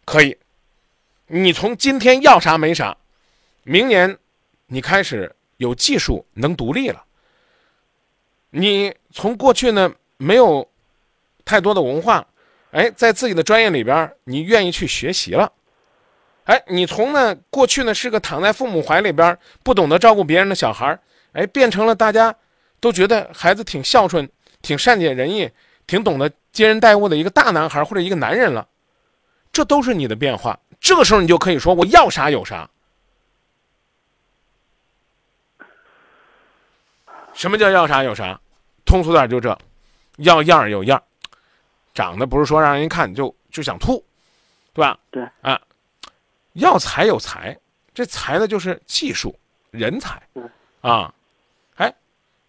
[0.03, 0.35] 可以。
[1.27, 2.97] 你从今天要啥没啥，
[3.61, 4.17] 明年
[4.65, 7.03] 你开始有技术能独立了。
[8.49, 10.67] 你从过去呢没有
[11.45, 12.25] 太多的文化，
[12.73, 15.51] 哎，在自己的专业里边你愿意去学习了。
[16.43, 20.99] 哎，你从呢过去呢是个躺在父母怀里边不懂得照顾别人的小孩，
[21.31, 22.35] 哎，变成了大家
[22.79, 24.29] 都觉得孩子挺孝顺。
[24.63, 25.51] 挺善解人意，
[25.85, 28.65] 挺懂得接人待物的一个大男孩或者一个男人了，
[29.51, 30.57] 这都是你的变化。
[30.79, 32.69] 这个时候你就可以说我要啥有啥。
[37.33, 38.39] 什么叫要啥有啥？
[38.85, 39.57] 通俗点就这，
[40.15, 41.03] 要样有样，
[41.93, 44.03] 长得不是说让人一看就就想吐，
[44.73, 44.99] 对吧？
[45.11, 45.61] 对啊，
[46.53, 47.57] 要才有才，
[47.93, 49.37] 这才呢就是技术
[49.71, 50.21] 人才，
[50.81, 51.13] 啊。
[51.75, 51.93] 哎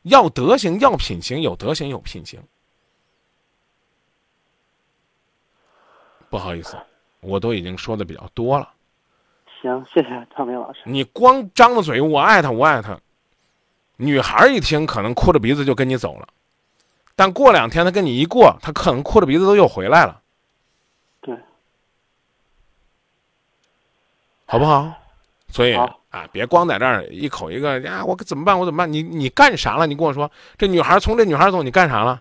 [0.03, 2.39] 要德行，要品行，有德行有品行。
[6.29, 6.77] 不好意思，
[7.21, 8.71] 我都已经说的比较多了。
[9.63, 10.81] 行，谢谢张明老师。
[10.85, 13.01] 你光张着嘴，我爱他，我爱他，
[13.97, 16.29] 女孩一听可能哭着鼻子就跟你走了。
[17.17, 20.21] 但过两天他跟你一过，他可能哭着鼻子都又回来了，
[21.21, 21.39] 对，
[24.47, 24.93] 好不好？
[25.49, 28.59] 所以啊，别光在这儿一口一个呀，我怎么办？
[28.59, 28.93] 我怎么办？
[28.93, 29.87] 你你干啥了？
[29.87, 32.21] 你跟我说，这女孩从这女孩走，你干啥了？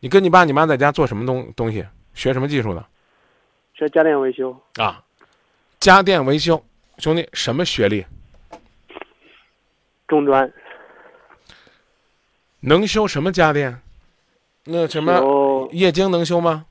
[0.00, 1.86] 你跟你爸你妈在家做什么东东西？
[2.14, 2.84] 学什么技术的？
[3.74, 5.02] 学家电维修，啊，
[5.78, 6.64] 家电维修，
[6.98, 8.04] 兄弟，什么学历？
[10.08, 10.52] 中专，
[12.60, 13.80] 能修什么家电？
[14.64, 16.66] 那什么液晶能修吗？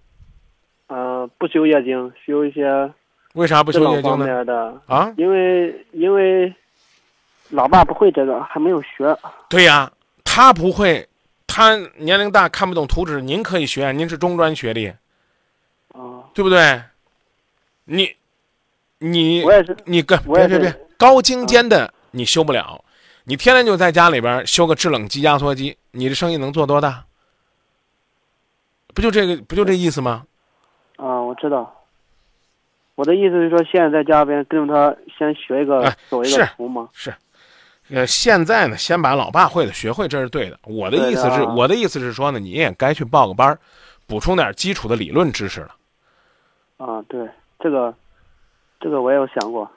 [0.88, 2.91] 呃不修液晶，修一些
[3.34, 4.82] 为啥不修液晶呢？
[4.88, 6.54] 啊，因为因为
[7.49, 9.17] 老爸不会这个，还没有学。
[9.49, 9.91] 对呀，
[10.23, 11.08] 他不会，
[11.47, 14.88] 他年龄大看不懂图纸，您可以学，您是中专学历，
[15.93, 16.82] 啊，对不对？
[17.86, 18.15] 你，
[18.99, 22.84] 你我也是，你跟别别别，高精尖的你修不了，
[23.23, 27.06] 你天天就在家里边修个制冷机、压缩机，你的生意能做多大？
[28.93, 30.25] 不就这个不就这意思吗？
[30.97, 31.75] 啊，我知道。
[32.95, 36.89] 我的意思是说，现在在家边跟着他先学一个，哎走一是个图嘛。
[37.91, 40.60] 呃，现在呢，先把老爸会的学会，这是对的。
[40.63, 43.60] 我的意思是，我的意思是说呢，你也该去报个班儿，
[44.06, 45.75] 补充点基础的理论知识了。
[46.78, 47.28] 啊，对，
[47.60, 47.93] 这个，
[48.80, 49.69] 这个我也有想过。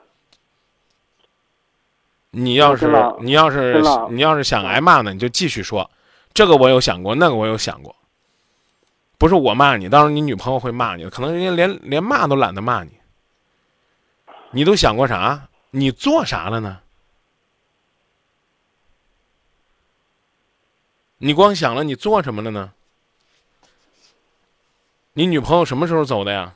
[2.31, 2.87] 你要是
[3.21, 5.89] 你要是你要是想挨骂呢，你就继续说，
[6.33, 7.95] 这个我有想过，那个我有想过。
[9.17, 12.91] 不是我骂你，到时候你女朋友会骂你，可能人家连连骂都懒得骂你。
[14.51, 15.47] 你都想过啥？
[15.71, 16.79] 你做啥了呢？
[21.19, 22.73] 你光想了，你做什么了呢？
[25.13, 26.53] 你女朋友什么时候走的呀？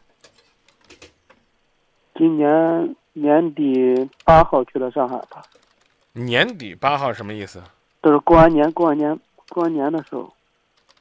[2.15, 5.43] 今年年底八号去的上海吧，
[6.13, 7.63] 年底八号什么意思？
[8.03, 9.17] 就是过完年、过完年、
[9.49, 10.31] 过完年的时候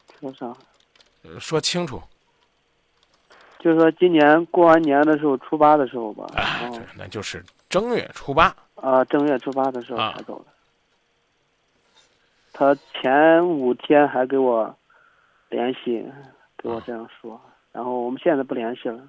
[0.09, 0.61] 去的上海。
[1.25, 2.01] 呃说清楚。
[3.59, 8.55] 就是说今年过完年的时候，初八的时候吧，啊，对，那就是正月初八。
[8.77, 10.45] 啊正月初八的时候啊才走的。
[12.53, 14.73] 他前五天还给我
[15.49, 16.07] 联系，
[16.57, 17.41] 给我这样说，
[17.73, 19.01] 然后我们现在不联系了。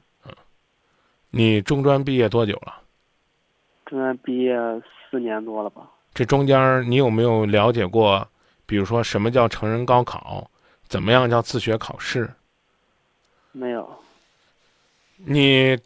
[1.29, 2.81] 你中专毕业多久了？
[3.85, 4.55] 中专毕业
[5.09, 5.83] 四年多了吧？
[6.13, 8.27] 这中间你有没有了解过，
[8.67, 10.47] 比如说什么叫成人高考，
[10.87, 12.31] 怎么样叫自学考试？
[13.51, 14.03] 没有，
[15.15, 15.79] 你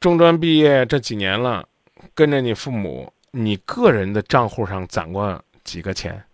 [0.00, 1.68] 中专毕业这几年了，
[2.14, 6.24] 跟着你父母，你个人的账户上攒过几个钱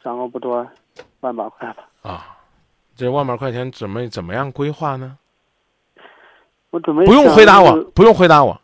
[0.00, 0.64] 攒过不多，
[1.20, 1.88] 万把块吧。
[2.02, 2.38] 啊？
[2.94, 5.16] 这万把块钱准备怎么样规划呢？
[6.70, 8.60] 我准备不用回答我，不用回答我。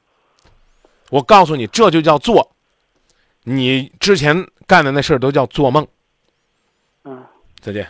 [1.11, 2.55] 我告诉你，这就叫做，
[3.45, 5.87] 你之前干的那事儿都叫做梦。
[7.05, 7.23] 嗯，
[7.61, 7.87] 再见。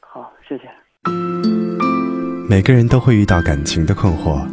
[0.00, 0.62] 好，谢谢。
[2.48, 4.46] 每个人都会遇到感情的困惑，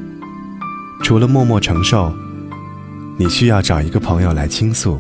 [1.04, 2.14] 除了默默承受，
[3.18, 5.00] 你需要找一个朋友来倾诉。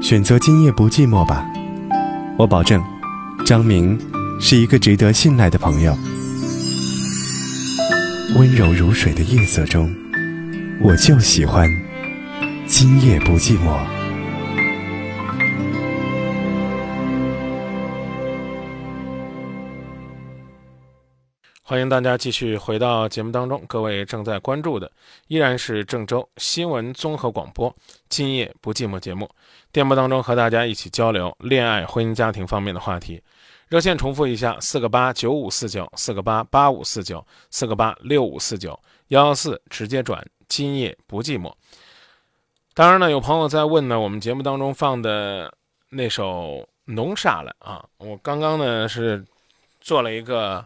[0.00, 1.44] 选择今夜不寂寞吧，
[2.38, 2.82] 我保证，
[3.44, 3.98] 张明
[4.40, 5.96] 是一个值得信赖的朋友。
[8.36, 9.92] 温柔如水的夜色中，
[10.80, 11.68] 我就喜欢
[12.70, 13.82] 今夜不寂寞。
[21.62, 24.92] 欢迎大家继续回到节目当中，各位正在关注的
[25.28, 27.70] 依然是郑州新闻综合广播
[28.10, 29.26] 《今夜不寂寞》节目，
[29.72, 33.20] 电波当中和大家一起交流恋爱、婚姻、家庭方面的话题。
[33.68, 38.78] 热线重复一下：四个八九五四九，四个八八五四九，四个八六五四九
[39.08, 41.48] 幺幺四，直接转《今夜不寂寞》。
[42.78, 45.52] 当然呢，有朋友在问呢，我们节目当中放的
[45.88, 49.24] 那首《浓煞了》啊，我刚刚呢是
[49.80, 50.64] 做了一个。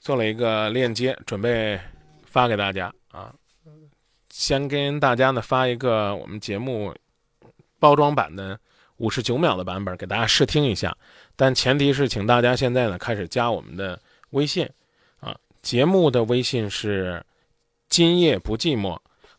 [0.00, 1.80] 做了一个链接，准备
[2.24, 3.32] 发给大家啊。
[4.30, 6.94] 先跟大家呢发一个我们节目
[7.80, 8.58] 包装版的
[8.96, 10.96] 五十九秒的版本，给大家试听一下。
[11.36, 14.00] 但前提是，请大家现在呢开始加我们的
[14.30, 14.68] 微信
[15.20, 15.36] 啊。
[15.62, 17.24] 节目的微信是
[17.88, 18.96] “今夜不寂寞”，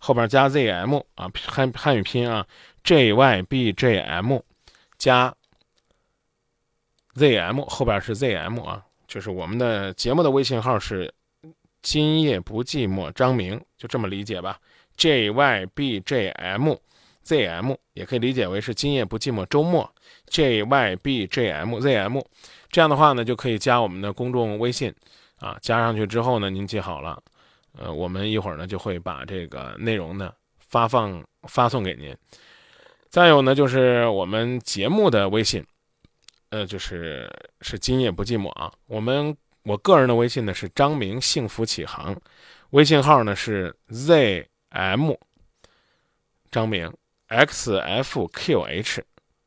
[0.07, 2.47] 后边加 ZM 啊，汉汉语拼啊
[2.85, 4.41] ，JYBJM
[4.97, 5.35] 加
[7.15, 8.85] ZM，后边是 ZM 啊。
[9.05, 11.13] 就是我们的节目的微信号是
[11.83, 14.57] “今夜不寂寞”，张明就这么理解吧。
[14.95, 16.73] J Y B J M
[17.23, 19.93] Z M 也可以理解为是“今夜不寂寞”周末。
[20.27, 22.21] J Y B J M Z M
[22.69, 24.95] 这样的话呢，就可以加我们的公众微信
[25.39, 25.57] 啊。
[25.61, 27.21] 加上去之后呢，您记好了，
[27.77, 32.15] 呃，我们一会儿呢就会把这个内容呢发放发送给您。
[33.09, 35.65] 再有呢，就是我们节目的微信，
[36.49, 38.71] 呃，就是是今夜不寂寞啊。
[38.87, 42.19] 我们我个人的微信呢是张明幸福启航，
[42.71, 45.15] 微信号呢是 zm
[46.51, 46.93] 张明
[47.29, 49.03] xfqh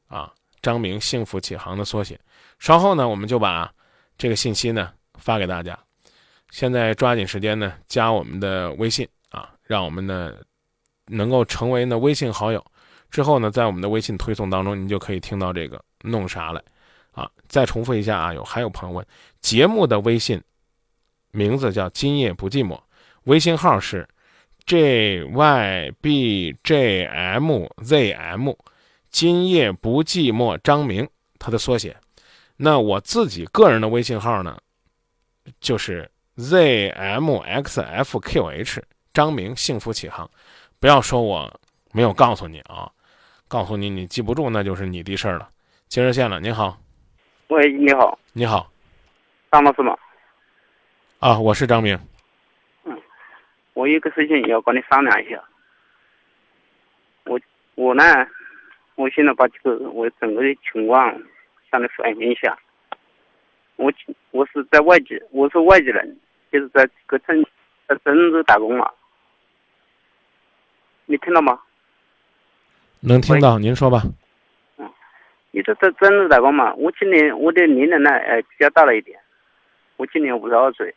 [0.08, 2.18] 啊，张明幸福启航的缩写。
[2.58, 3.72] 稍后呢，我们就把
[4.16, 5.78] 这个信息呢发给大家。
[6.50, 10.34] 现在抓紧时间呢，加我们的微信啊，让我们呢
[11.06, 12.64] 能够成为呢微信好友。
[13.10, 16.62] 之后呢，在我们的微信推送当中，您就可以听到这个弄啥了，
[17.12, 19.04] 啊，再重复一下啊，有还有朋友问，
[19.40, 20.40] 节目的微信
[21.32, 22.80] 名字叫今夜不寂寞，
[23.24, 24.08] 微信号是
[24.64, 28.54] j y b j m z m，
[29.10, 31.96] 今夜不寂寞张明，它的缩写。
[32.56, 34.56] 那我自己个人的微信号呢，
[35.60, 40.30] 就是 z m x f q h，张明幸福启航，
[40.78, 41.60] 不要说我
[41.92, 42.90] 没有告诉你啊。
[43.48, 45.48] 告诉你，你记不住那就是你的事儿了。
[45.88, 46.78] 接热线了，您好。
[47.48, 48.16] 喂，你好。
[48.32, 48.70] 你好，
[49.50, 49.96] 张老师吗？
[51.18, 51.98] 啊，我是张明。
[52.84, 52.96] 嗯，
[53.74, 55.42] 我有个事情要跟你商量一下。
[57.24, 57.40] 我
[57.74, 58.04] 我呢，
[58.94, 61.12] 我现在把这个我整个的情况
[61.72, 62.56] 向你反映一下。
[63.80, 63.90] 我
[64.30, 66.14] 我是在外地，我是外地人，
[66.52, 67.42] 就是在这个郑
[67.88, 68.90] 在郑州打工嘛。
[71.06, 71.58] 你听到吗？
[73.00, 74.02] 能听到，您说吧。
[74.76, 74.86] 嗯，
[75.50, 76.74] 你说在郑州打工嘛？
[76.74, 79.18] 我今年我的年龄呢，呃，比较大了一点。
[79.96, 80.94] 我今年五十二岁。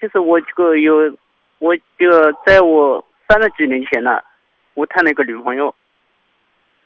[0.00, 1.12] 就是我这个有，
[1.58, 4.22] 我这个在我三十几年前呢，
[4.74, 5.74] 我谈了一个女朋友。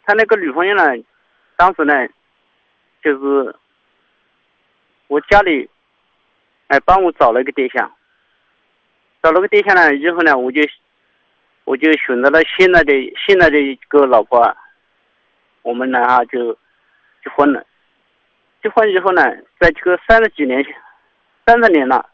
[0.06, 0.82] 谈那个女朋友呢，
[1.56, 2.08] 当时呢，
[3.02, 3.54] 就是
[5.08, 5.68] 我家里
[6.68, 7.90] 哎帮我找了一个对象。
[9.22, 10.60] 找了个对象呢，以后呢，我就。
[11.66, 14.54] 我就选择了现在的现在的一个老婆，
[15.62, 16.52] 我们呢哈就
[17.22, 17.64] 结婚了。
[18.62, 19.22] 结婚以后呢，
[19.58, 20.62] 在这个三十几年，
[21.46, 22.06] 三十年了，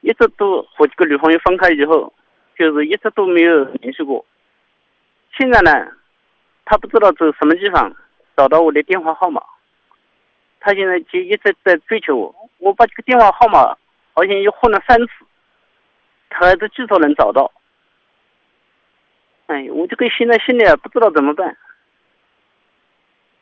[0.00, 2.10] 一直都和这个女朋友分开以后，
[2.56, 4.24] 就是一直都没有联系过。
[5.36, 5.92] 现在呢，
[6.64, 7.94] 他不知道走什么地方
[8.34, 9.42] 找到我的电话号码，
[10.62, 12.34] 他现在就一直在追求我。
[12.58, 13.76] 我把这个电话号码
[14.14, 15.12] 好像又换了三次。
[16.34, 17.52] 他都至少能找到，
[19.48, 21.54] 哎，我这个现在心里不知道怎么办。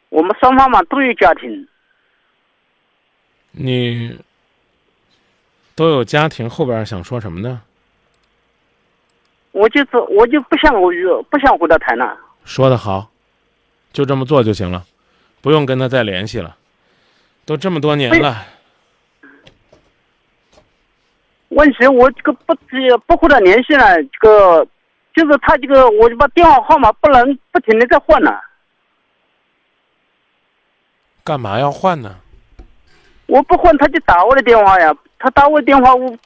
[0.09, 1.69] 我们双方嘛都有家庭，
[3.53, 4.19] 你
[5.77, 7.63] 都有家庭，后边想说什么呢？
[9.53, 10.91] 我就是我就不想我
[11.31, 12.19] 不想和他谈了。
[12.45, 13.09] 说的好，
[13.93, 14.85] 就这么做就行了，
[15.41, 16.57] 不用跟他再联系了。
[17.51, 18.47] 都这么多年了。
[21.49, 24.65] 问题我这个不接不和他联系了，这个
[25.13, 28.31] 就是他这个，我就把电话号码不能不停的在换呢。
[31.25, 32.21] 干嘛要换呢？
[33.27, 36.17] 我不换他就打我的电话呀，他打我电话我。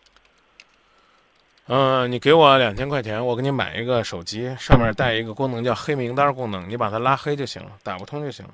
[1.68, 8.52] 嗯，你给我两千块钱，我给你买一个手机，上面带一个功能叫黑名单功能，你把它拉黑就行了，打不通就行了。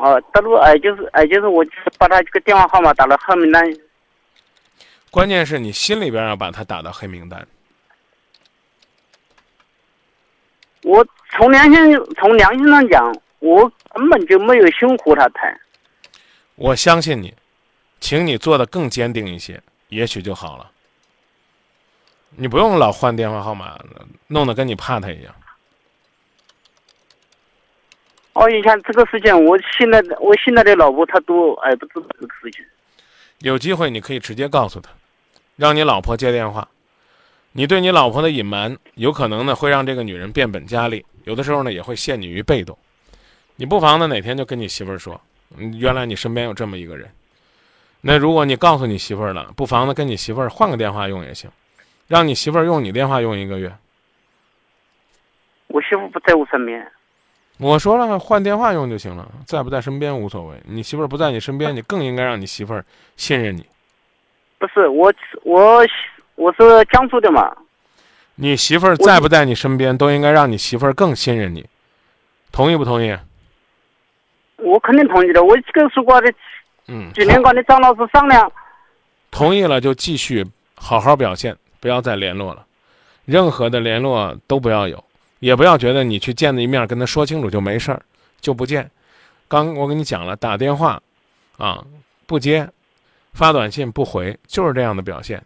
[0.00, 1.62] 哦，大陆哎，就是哎，就是我
[1.98, 3.62] 把他这个电话号码打到黑名单。
[5.10, 7.46] 关键是你心里边要把他打到黑名单。
[10.82, 15.60] 我从良心从良心上讲，我根本就没有心和他谈。
[16.54, 17.34] 我相信你，
[18.00, 20.70] 请你做的更坚定一些，也许就好了。
[22.30, 23.78] 你不用老换电话号码，
[24.28, 25.34] 弄得跟你怕他一样。
[28.32, 32.64] 哦，你看这个事情，我现在我现在的老婆她都哎不知道这个事情。
[33.40, 34.90] 有机会你可以直接告诉她，
[35.56, 36.68] 让你老婆接电话。
[37.52, 42.78] 你对你老婆的隐瞒，有可能呢会让这个女人变本加厉，有的时候呢也会陷你于被动。
[43.56, 45.20] 你不妨呢哪天就跟你媳妇儿说，
[45.78, 47.10] 原来你身边有这么一个人。
[48.02, 51.50] 那如果你告诉你媳妇儿了，不妨呢跟你媳妇儿换个电话用也行，
[52.06, 53.74] 让你媳妇儿用你电话用一个月。
[55.66, 56.86] 我媳妇不在我身边。
[57.60, 60.56] 我说了，换电话用就行了，在不在身边无所谓。
[60.64, 62.84] 你媳妇儿不在你身边， 你更应该让你媳妇儿
[63.16, 63.66] 信任你。
[64.58, 65.86] 不是我，我
[66.36, 67.54] 我是江苏的嘛。
[68.34, 71.66] 你媳妇儿在不在你身边，都应该让你媳妇儿更信任你。
[72.50, 73.14] 同意不同意？
[74.56, 75.42] 我肯定同意的。
[75.44, 76.32] 我这个说过的，
[76.88, 78.50] 嗯，几年跟的张老师商量。
[79.30, 80.46] 同意了就继续
[80.76, 82.64] 好好表现，不要再联络了，
[83.26, 85.04] 任何的联络都不要有。
[85.40, 88.00] 也不要觉得你去见他一面，跟他说清楚就没事儿，
[88.40, 88.90] 就不见。
[89.48, 91.02] 刚我跟你讲了，打电话，
[91.58, 91.84] 啊，
[92.26, 92.68] 不接，
[93.32, 95.42] 发短信不回，就是这样的表现。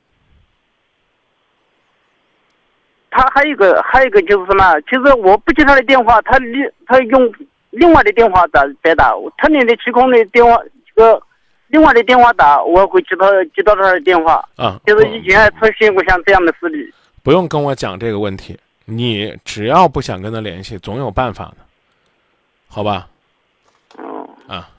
[3.10, 4.80] 他还有一个还有一个就是什么？
[4.82, 7.32] 其实我不接他的电话，他另他用
[7.70, 10.60] 另外的电话打再打，他连的提供的电话
[10.94, 11.22] 这个
[11.68, 14.46] 另外的电话打，我会接到接到他的电话。
[14.56, 16.92] 啊，就是以前还出现过像这样的事例。
[17.22, 21.56] 不用跟我讲这个问题，你只要不想跟他联系，总有办法的，
[22.68, 23.08] 好吧？
[23.96, 24.70] 哦，啊，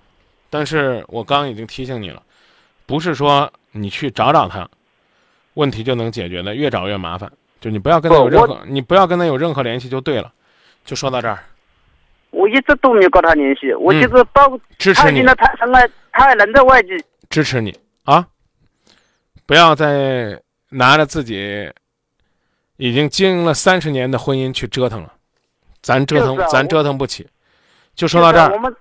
[0.50, 2.22] 但是我刚刚已经提醒你了，
[2.86, 4.70] 不是说你去找找他，
[5.56, 7.32] 问题就能解决的，越找越麻烦。
[7.60, 10.32] 就你不要跟他有任何，你不要跟他有任何联系就对了。
[10.84, 11.40] 就说到这儿，
[12.30, 14.48] 我一直都没有跟他联系，我嗯就是到
[14.78, 16.90] 支持你他已经，在台上来，他还人在外地。
[17.30, 18.28] 支持你啊！
[19.48, 20.40] 不要再
[20.70, 21.72] 拿着自己
[22.78, 25.14] 已经经营了三十年的婚姻去折腾了，
[25.82, 27.28] 咱折腾，咱就是啊我折腾不起。
[27.96, 28.76] 就说到这儿，就是我们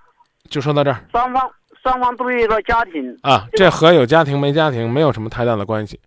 [0.49, 3.17] 就说到这儿双方双方都有一个家庭。
[3.21, 3.47] 啊！
[3.53, 5.99] 这和有家庭没家庭没有什么太大的关系。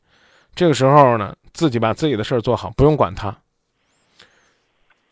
[0.54, 3.34] 这个时候呢，自己把自己的事儿做好，不用管他。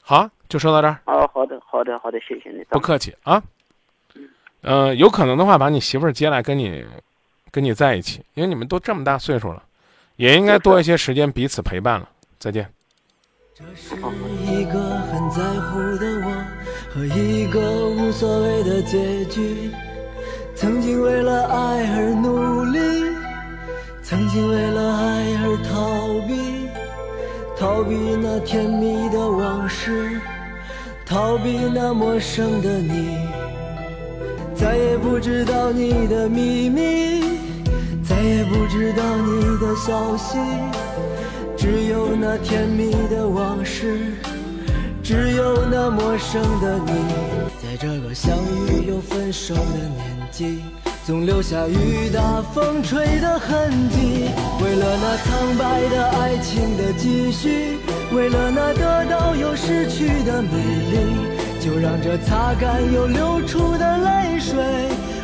[0.03, 2.63] 好，就说到这儿，哦，好的，好的，好的，谢谢你。
[2.69, 3.43] 不客气啊。
[4.63, 6.85] 呃，有可能的话，把你媳妇儿接来跟你
[7.51, 9.63] 跟你在一起，因为你们都这么大岁数了，
[10.17, 12.09] 也应该多一些时间彼此陪伴了。
[12.47, 12.65] 再见。
[13.53, 16.31] 这是一个很在乎的我
[16.95, 19.73] 和一个无所谓的结局。
[20.55, 22.79] 曾经为了爱而努力，
[24.01, 26.69] 曾经为了爱而逃避，
[27.59, 30.21] 逃避那甜蜜的往事，
[31.05, 33.27] 逃避那陌生的你。
[34.55, 37.41] 再也不知道你的秘密，
[38.05, 40.39] 再也不知道你的消息。
[41.67, 44.13] 只有那甜蜜的往事，
[45.03, 46.93] 只有那陌生的你，
[47.61, 50.61] 在这个相遇又分手的年纪，
[51.05, 54.29] 总留下雨打风吹的痕迹。
[54.63, 57.79] 为了那苍白的爱情的继续，
[58.15, 60.49] 为了那得到又失去的美
[60.93, 64.55] 丽，就让这擦干又流出的泪水，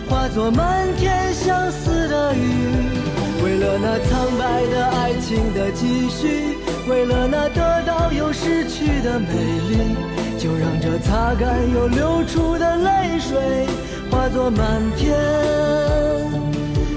[0.09, 3.12] 化作漫天相思的雨。
[3.43, 6.57] 为了那苍白的爱情的继续，
[6.89, 9.27] 为了那得到又失去的美
[9.69, 9.97] 丽，
[10.39, 13.67] 就让这擦干又流出的泪水，
[14.11, 15.13] 化作满天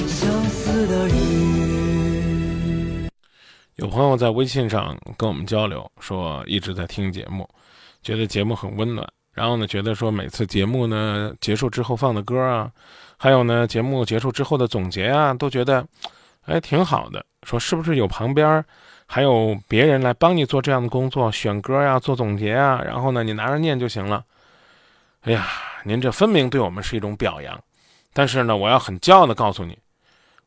[0.07, 3.07] 相思的雨。
[3.77, 7.49] 有朋友在微信上跟我们交流，说一直在听节目，
[8.03, 9.07] 觉得节目很温暖。
[9.33, 12.71] 然后呢，觉得说每次节目呢结束之后放的歌啊，
[13.17, 15.85] 还有呢节目结束之后的总结啊，都觉得
[16.45, 17.25] 哎挺好的。
[17.43, 18.63] 说是不是有旁边
[19.05, 24.23] 还有别人来帮你做这样的工作，选歌呀、做总结啊，然后呢你拿着念就行了。
[25.21, 25.47] 哎呀，
[25.83, 27.59] 您这分明对我们是一种表扬。
[28.13, 29.77] 但是呢，我要很骄傲的告诉你，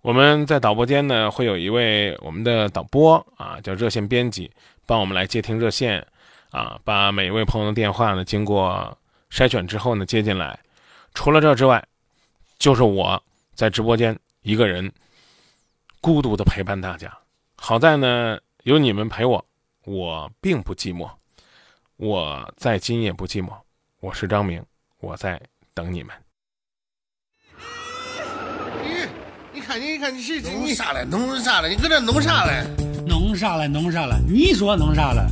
[0.01, 4.51] 我们在导播间呢，会有一位我们的导播啊，叫热线编辑，
[4.87, 6.05] 帮我们来接听热线，
[6.51, 8.97] 啊，把每一位朋友的电话呢，经过
[9.31, 10.59] 筛选之后呢，接进来。
[11.13, 11.85] 除了这之外，
[12.59, 13.23] 就是我
[13.55, 14.91] 在直播间一个人
[16.01, 17.13] 孤独的陪伴大家。
[17.57, 19.45] 好在呢，有你们陪我，
[19.85, 21.11] 我并不寂寞。
[21.97, 23.51] 我在今夜不寂寞。
[24.01, 24.65] 我是张明，
[25.01, 25.41] 我在
[25.75, 26.15] 等你们。
[28.85, 29.09] 你
[29.53, 31.05] 你看你你看你是弄啥嘞？
[31.05, 31.69] 弄啥嘞？
[31.69, 32.65] 你搁这弄啥嘞？
[33.07, 33.67] 弄啥嘞？
[33.67, 34.15] 弄啥嘞？
[34.29, 35.23] 你说弄啥嘞？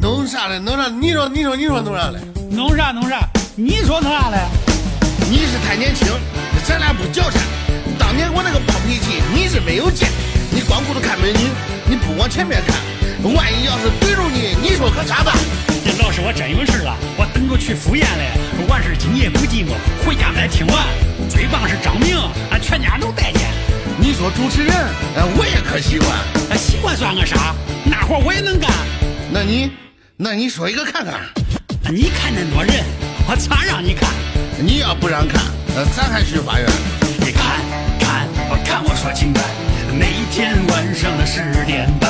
[0.00, 0.60] 弄啥嘞？
[0.60, 0.88] 弄啥？
[0.88, 2.20] 你说你说你说弄啥嘞？
[2.52, 3.28] 弄啥弄啥？
[3.56, 4.38] 你说弄啥嘞？
[5.28, 6.06] 你是太年轻，
[6.64, 7.42] 咱俩不交缠。
[7.98, 8.60] 当年我那个
[9.34, 10.08] 你是没有见。
[10.50, 11.38] 你光顾着看美女，
[11.88, 12.76] 你不往前面看。
[13.34, 15.34] 万一要是怼住你，你说可咋办？
[15.84, 18.32] 这老师我真有事了，我等着去赴宴嘞。
[18.68, 19.74] 完事今夜不寂寞，
[20.04, 20.86] 回家再听完。
[21.30, 22.16] 最棒是张明，
[22.50, 23.42] 俺全家都待见。
[23.98, 24.74] 你说主持人，
[25.16, 26.08] 哎，我也可喜欢。
[26.50, 27.54] 啊，喜欢算个啥？
[27.84, 28.70] 那活我也能干。
[29.30, 29.70] 那你，
[30.16, 31.14] 那你说一个看看。
[31.90, 32.84] 你看那多人，
[33.28, 34.10] 我咋让你看？
[34.58, 35.42] 你要不让看，
[35.76, 36.68] 呃，咱还去法院。
[38.72, 39.42] 你看看，我说情感，
[39.92, 42.08] 每天晚上的十点半，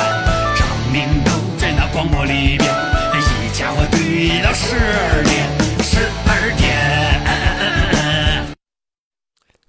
[0.55, 2.63] 张明都在那广播里边，
[3.43, 5.43] 一家伙对到十二点，
[5.83, 6.63] 十二点。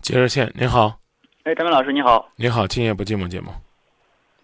[0.03, 1.01] 接热线，您好，
[1.43, 3.51] 哎，张明老师你好，你好，今夜不寂寞节目。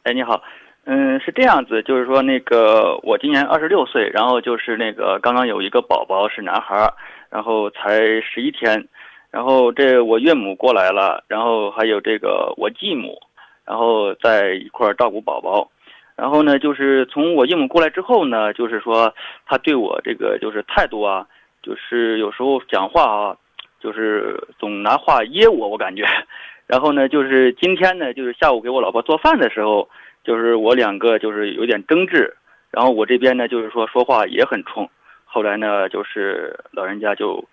[0.02, 0.42] 哎，你好，
[0.86, 6.92] 嗯，是这样子，就是说那个我今年二十六岁，然后就是那个刚刚有一个宝宝是男孩，
[7.30, 8.88] 然后才十一天，
[9.30, 13.18] 然后这我岳母过来了，然后还有这个我继母，
[13.64, 15.70] 然后在一块儿照顾宝宝，
[16.16, 19.14] 然后呢，就是从我岳母过来之后呢，就是说
[19.46, 21.26] 他对我这个就是态度啊，
[21.62, 23.36] 就是有时候讲话啊，
[23.80, 26.04] 就是总拿话噎我，我感觉。
[26.66, 29.88] 然后呢，就是今天呢，就是下午给我老婆做饭的时候，
[30.22, 32.36] 就是我两个就是有点争执，
[32.70, 34.88] 然后我这边呢，就是说说话也很冲。
[35.24, 37.44] 后来呢，就是老人家就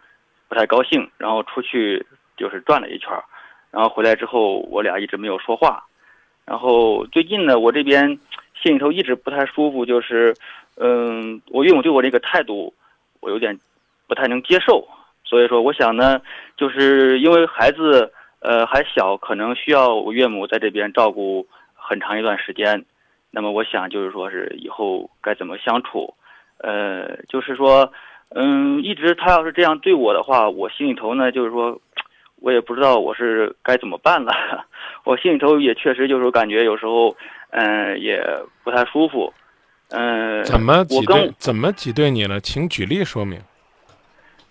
[0.47, 3.09] 不太高兴，然后出去就是转了一圈，
[3.71, 5.83] 然后回来之后，我俩一直没有说话。
[6.45, 8.07] 然后最近呢，我这边
[8.61, 10.33] 心里头一直不太舒服，就是
[10.77, 12.73] 嗯，我岳母对我这个态度，
[13.19, 13.59] 我有点
[14.07, 14.87] 不太能接受。
[15.23, 16.21] 所以说，我想呢，
[16.55, 21.45] 就是因为孩子呃还小，可能需要我岳母在这边照顾
[21.75, 22.85] 很长一段时间。
[23.29, 26.13] 那么我想就是说是以后该怎么相处，
[26.59, 27.91] 呃，就是说，
[28.29, 31.79] 嗯，一直他要是这样对我的话，我心里头呢就是说，
[32.41, 34.33] 我也不知道我是该怎么办了。
[35.05, 37.15] 我心里头也确实就是感觉有时候，
[37.51, 38.21] 嗯，也
[38.63, 39.33] 不太舒服。
[39.89, 41.31] 嗯，怎么挤兑？
[41.37, 42.41] 怎么挤兑你了？
[42.41, 43.39] 请举例说明。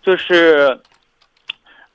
[0.02, 0.80] 就是，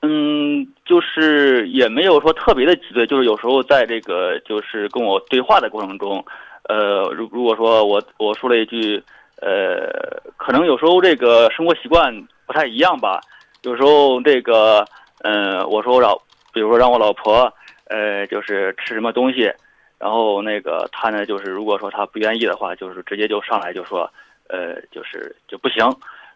[0.03, 6.23] 嗯，就是也没有说特别的挤兑，就是有时候在这个就是跟我对话的过程中，
[6.69, 9.01] 呃，如如果说我我说了一句，
[9.41, 12.15] 呃，可能有时候这个生活习惯
[12.45, 13.19] 不太一样吧，
[13.63, 14.85] 有时候这个，
[15.23, 16.15] 呃，我说我老，
[16.53, 17.51] 比如说让我老婆，
[17.85, 19.51] 呃，就是吃什么东西，
[19.97, 24.09] 然后那个她呢，就是如果说她不愿意的话，就是直接就上来就说，
[24.47, 25.89] 呃，就是就不行。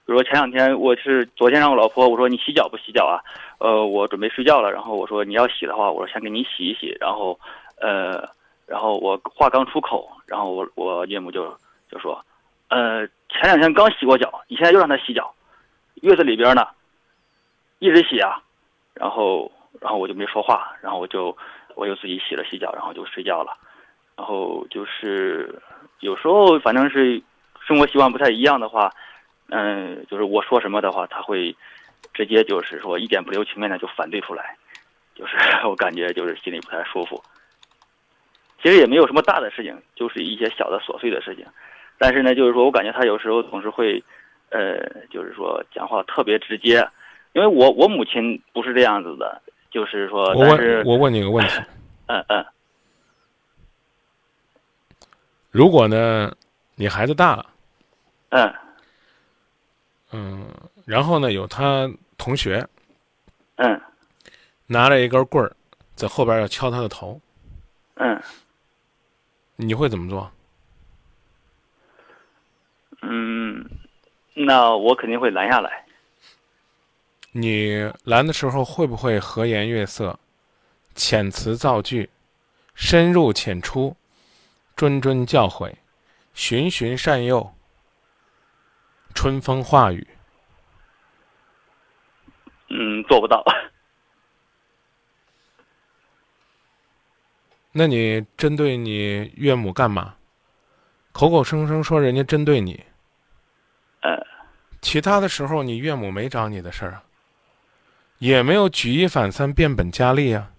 [0.05, 3.17] 比如说前两天我是昨天让我老婆我说你洗脚不洗脚啊？
[3.59, 7.39] 呃，我准备睡觉了，然后我说你要洗的话，我说先给你洗一洗，然后，
[7.79, 8.27] 呃，
[8.67, 11.45] 然后我话刚出口，然后我我岳母就
[11.89, 12.23] 就说，
[12.69, 15.33] 呃，前两天刚洗过脚，你现在又让他洗脚，
[16.01, 16.67] 月子里边呢，
[17.79, 18.41] 一直洗啊，
[18.93, 19.51] 然后
[19.81, 21.35] 然后我就没说话，然后我就
[21.75, 23.57] 我就自己洗了洗脚，然后就睡觉了，
[24.15, 25.61] 然后就是
[25.99, 27.21] 有时候反正是
[27.65, 28.91] 生活习惯不太一样的话。
[29.49, 31.55] 嗯，就是我说什么的话，他会
[32.15, 34.57] 直接就是说一点不留情面的就反对出来，
[35.13, 35.37] 就是
[35.69, 37.23] 我感觉就是心里不太舒服。
[38.59, 41.45] 其实也没有什么大的事情，就是一些小的琐碎的事情，
[41.97, 44.03] 但是呢，就是说我感觉他有时候总是会，
[44.49, 44.77] 呃，
[45.09, 46.87] 就是说讲话特别直接，
[47.33, 49.41] 因为我我母亲不是这样子的，
[49.71, 51.61] 就是说，我问我问你个问题：
[52.07, 52.45] 嗯嗯。
[55.51, 56.31] 如果呢，
[56.75, 57.45] 你孩子大了，
[58.29, 58.53] 嗯。
[60.11, 60.47] 嗯，
[60.85, 62.65] 然后呢，有他同学。
[63.55, 63.81] 嗯。
[64.67, 65.55] 拿着一根棍儿
[65.95, 67.19] 在后边要敲他的头，
[67.95, 68.21] 嗯。
[69.55, 70.29] 你会怎么做？
[73.07, 73.69] 嗯，
[74.33, 75.85] 那我肯定会拦下来。
[77.33, 80.19] 你拦的时候会不会和颜悦色、
[80.95, 82.09] 遣词造句、
[82.73, 83.95] 深入浅出、
[84.75, 85.75] 谆谆教诲、
[86.33, 87.53] 循循善诱、
[89.13, 90.07] 春风化雨？
[92.69, 93.45] 嗯，做不到。
[97.71, 100.15] 那你针对你岳母干嘛？
[101.11, 102.83] 口口声声说人家针对你，
[104.05, 104.23] 呃，
[104.81, 107.03] 其他的时候你岳母没找你的事儿啊，
[108.19, 110.51] 也没有举一反三、变本加厉啊，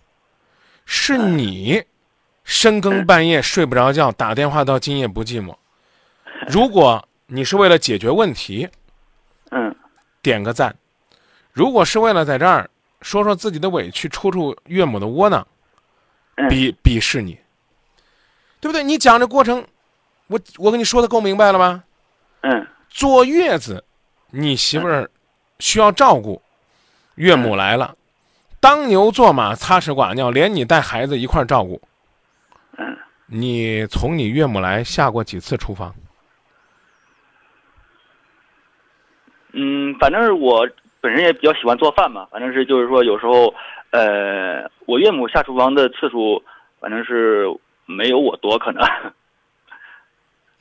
[0.85, 1.85] 是你
[2.43, 5.55] 深更半夜睡不着觉，打电话到今夜不寂寞。
[6.49, 8.69] 如果你是为了解决问题，
[9.53, 9.73] 嗯，
[10.21, 10.73] 点个赞；
[11.53, 12.69] 如果是为了在这儿
[13.03, 15.47] 说说自己的委屈，出出岳母的窝囊，
[16.51, 17.39] 鄙鄙视你，
[18.59, 18.83] 对不对？
[18.83, 19.65] 你讲这过程，
[20.27, 21.85] 我我跟你说的够明白了吧？
[22.43, 22.67] 嗯，
[22.97, 23.85] 坐月子，
[24.31, 25.11] 你媳妇儿
[25.59, 26.41] 需要照顾，
[27.17, 27.95] 岳母来了，
[28.59, 31.79] 当牛做马，擦屎刮尿，连你带孩子一块儿照顾。
[32.79, 35.95] 嗯，你从你岳母来下过几次厨房？
[39.53, 40.67] 嗯，反正是我
[41.03, 43.53] 本人也比较喜欢做饭嘛，反正是就是说有时候，
[43.91, 46.43] 呃，我岳母下厨房的次数，
[46.81, 47.47] 反正是
[47.85, 48.83] 没有我多，可能。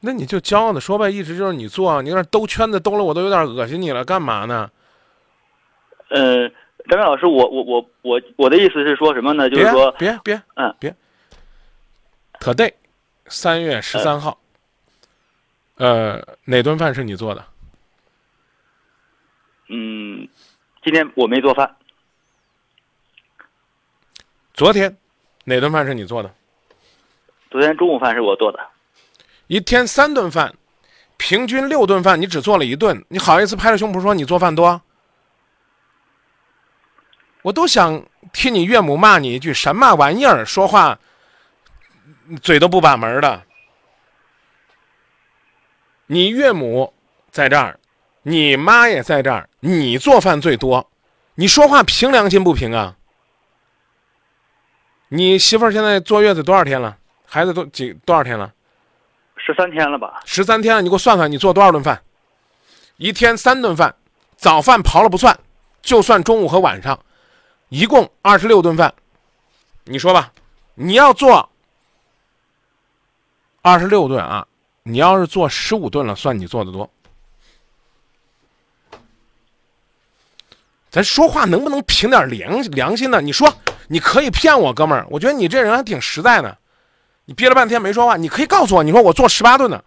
[0.06, 4.70] 那你就骄傲的说呗，一直就是你做，你那兜圈子兜了，我都有点恶心你了，干嘛呢？
[6.10, 6.48] 呃，
[6.88, 9.50] 张明老师，我我我我我的意思是说什么呢？
[9.50, 10.96] 就是说，别别嗯别，
[12.40, 12.72] 可对，
[13.26, 14.38] 三月十三号，
[15.78, 17.44] 呃，哪顿饭是你做的？
[19.70, 20.30] 嗯，
[20.84, 21.76] 今天我没做饭。
[24.54, 24.96] 昨天
[25.46, 26.32] 哪顿饭是你做的？
[27.50, 28.60] 昨天中午饭是我做的。
[29.48, 30.54] 一天三顿饭，
[31.18, 34.82] 平均六顿饭，你只做了一顿，你好意思拍着胸脯说你做饭多？
[37.44, 40.98] 我都想替你岳母骂你一句什么玩意儿，说话
[42.42, 43.44] 嘴都不把门的。
[46.08, 46.92] 你岳母
[47.30, 47.80] 在这儿，
[48.24, 50.90] 你妈也在这儿，你做饭最多，
[51.36, 52.96] 你说话凭良心不凭啊？
[55.10, 56.98] 你媳妇儿现在坐月子多少天了？
[57.28, 58.52] 孩子都几多少天了？
[59.46, 60.24] 十三天了吧？
[60.26, 62.02] 十三天了，你给我算算，你做多少顿饭？
[62.98, 63.96] 一天三顿饭，
[64.36, 65.38] 早饭刨了不算，
[65.84, 67.00] 就算中午和晚上，
[67.70, 68.92] 一共二十六顿饭。
[69.84, 70.32] 你说吧，
[70.74, 71.48] 你要做
[73.62, 74.48] 二十六顿啊，
[74.82, 76.90] 你要是做十五顿了，算你做的多。
[80.90, 83.22] 咱说话能不能凭点良良心呢？
[83.22, 83.54] 你说
[83.90, 86.58] 你可以骗我，哥们儿，我觉得你这人还挺实在的。
[87.26, 89.84] 你憋了半天没说话，你可以告诉我，你说我做十八顿的，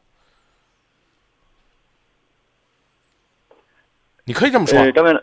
[4.24, 4.78] 你可以这么说。
[4.78, 5.20] 呃，张明老，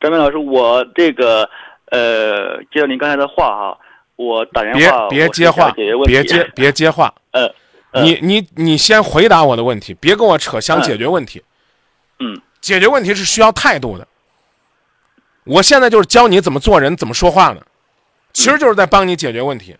[0.00, 1.48] 张明老师，我这个
[1.86, 3.78] 呃，接到您刚才的话哈，
[4.16, 5.70] 我打电话，别 别接话，
[6.06, 7.14] 别接别接话。
[7.32, 7.54] 呃，
[7.90, 11.42] 呃你你你先回答我的问题，别跟我扯想解决问题。
[12.18, 14.08] 嗯，解决问题是需要态度的。
[15.44, 17.60] 我现在就是教你怎么做人，怎么说话呢，
[18.32, 19.76] 其实就是在帮你解决问题。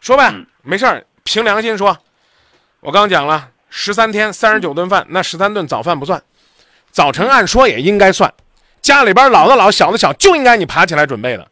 [0.00, 0.32] 说呗，
[0.62, 1.98] 没事儿，凭良心说，
[2.80, 6.22] 我刚讲了，十三天三十九顿饭，那十三顿早饭不算，
[6.90, 8.32] 早晨按说也应该算，
[8.80, 11.48] 家里边老的老小的小就应该你爬起来准备的，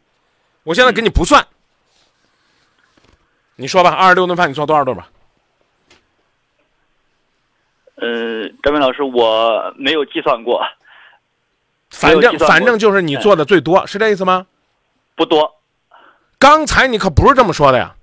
[0.63, 1.45] 我现在给你不算。
[3.57, 5.09] 你说吧，二十六顿饭你做多少顿吧？
[7.95, 10.61] 呃，张明老师，我没有计算过，
[11.89, 14.45] 反正反正就是你做的最多，是这意思吗？
[15.15, 15.55] 不多。
[16.37, 17.94] 刚才你可不是这么说的呀，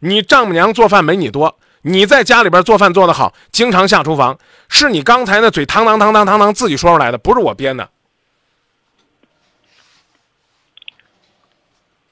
[0.00, 4.38] 你丈母娘做饭没你多，你在家里边做饭做得好，经常下厨房，
[4.68, 7.88] 是你刚才那嘴堂堂堂堂堂堂自己说出来的，不是我编的。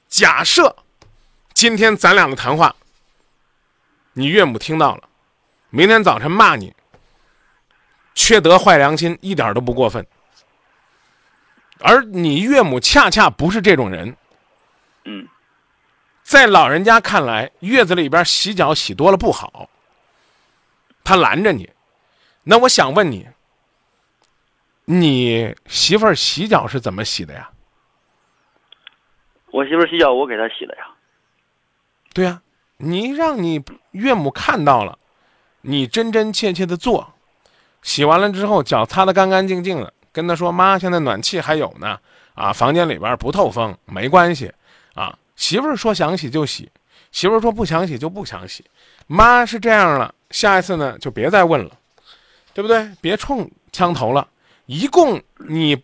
[0.07, 0.75] 假设
[1.53, 2.75] 今天咱俩的谈话，
[4.13, 5.03] 你岳母听到了，
[5.69, 6.73] 明天早晨骂你，
[8.15, 10.05] 缺德坏良心，一点都不过分。
[11.79, 14.15] 而你岳母恰恰不是这种人，
[15.05, 15.27] 嗯，
[16.27, 19.69] 在老人家看来，月子里边洗脚洗多了不好，
[21.01, 21.69] 他拦着你。
[22.43, 23.25] 那我想问你，
[24.83, 27.49] 你媳妇儿洗脚是怎么洗的呀？
[29.51, 30.89] 我媳妇儿洗脚我给她洗的呀。
[32.13, 32.41] 对呀、
[32.75, 34.99] 你让你岳母看到了，
[35.61, 37.13] 你真真切切的做，
[37.81, 41.97] 洗完了之后脚擦得干干净净的，跟她说：“妈，现在暖气还有呢，
[42.33, 44.55] 啊，房间里边不透风，没关系，啊。”
[45.37, 46.69] 媳妇儿说想洗就洗，
[47.13, 48.65] 媳妇儿说不想洗就不想洗。
[49.05, 51.71] 妈是这样了，下一次呢就别再问了，
[52.53, 52.89] 对不对？
[52.99, 54.27] 别冲枪头了。
[54.65, 55.81] 一共你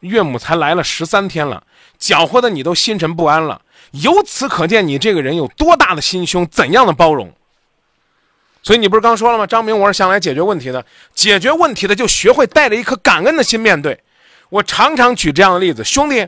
[0.00, 1.62] 岳母才来了十三天了，
[1.96, 3.62] 搅和的你都心神不安了。
[3.92, 7.32] 由此可见，你这个人有多大的心胸，怎样的包容。
[8.62, 9.46] 所以你不是刚说了吗？
[9.46, 10.84] 张明，我是想来解决问题的，
[11.14, 14.02] 解决问题的就学会带着一颗感恩的心面对。
[14.48, 16.26] 我常常举这样的例子，兄弟，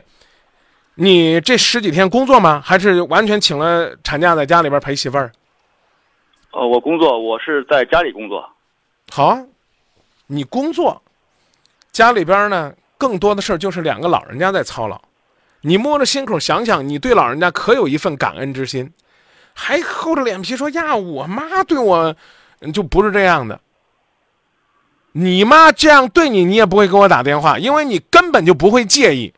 [1.01, 2.61] 你这十几天工作吗？
[2.61, 5.31] 还是完全请了产假在家里边陪媳妇儿？
[6.51, 8.45] 呃，我工作，我是在家里工作。
[9.09, 9.41] 好啊，
[10.27, 11.01] 你工作，
[11.93, 14.99] 家里边呢更多的事儿就是两个老人家在操劳。
[15.61, 18.91] 你摸着心口想想，你对老人家可有一份感恩之心，
[19.53, 22.13] 还厚着脸皮说呀，我妈对我
[22.59, 23.57] 嗯就不是这样的。
[25.13, 29.33] 你妈这样对你，你也不会给我打电话，因为你根本就不会介意。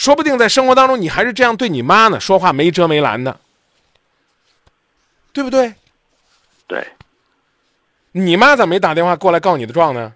[0.00, 3.38] 说不定在生活当中，你还是这样对你妈呢，说话没遮没拦的，
[5.30, 5.74] 对不对？
[6.66, 6.86] 对。
[8.12, 10.14] 你妈咋没打电话过来告你的状呢？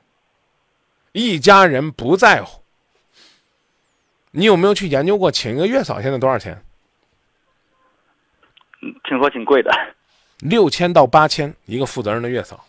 [1.12, 2.62] 一家人不在乎。
[4.30, 6.58] 你有没有去研究过请一个月嫂现在多少钱？
[8.80, 9.70] 嗯听说挺贵的。
[10.38, 12.64] 六千到八千一个负责任的月嫂。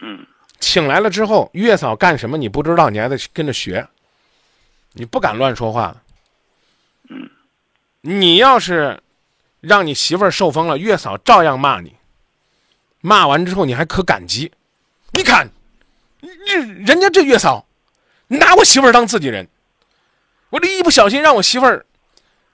[0.00, 0.24] 嗯。
[0.60, 3.84] 请来了之后，月嫂干什么你不知道，你还得跟着学。
[4.92, 5.96] 你不敢乱说话。
[7.10, 7.30] 嗯。
[8.00, 8.98] 你要是
[9.60, 11.94] 让你媳妇儿受风了，月嫂照样骂你。
[13.02, 14.50] 骂完之后，你还可感激。
[15.12, 15.50] 你看，
[16.20, 17.66] 人人家这月嫂
[18.28, 19.48] 拿我媳妇儿当自己人。
[20.50, 21.84] 我这一不小心让我媳妇儿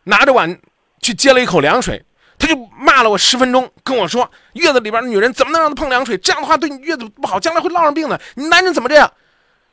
[0.05, 0.59] 拿着碗
[1.01, 2.05] 去接了一口凉水，
[2.39, 6.17] 她就骂了我十分钟，跟我说月子里边的女人怎么能让她碰凉水？
[6.19, 8.21] 这样的话对你月子不好，将来会落上病的。
[8.35, 9.13] 你男人怎么这样？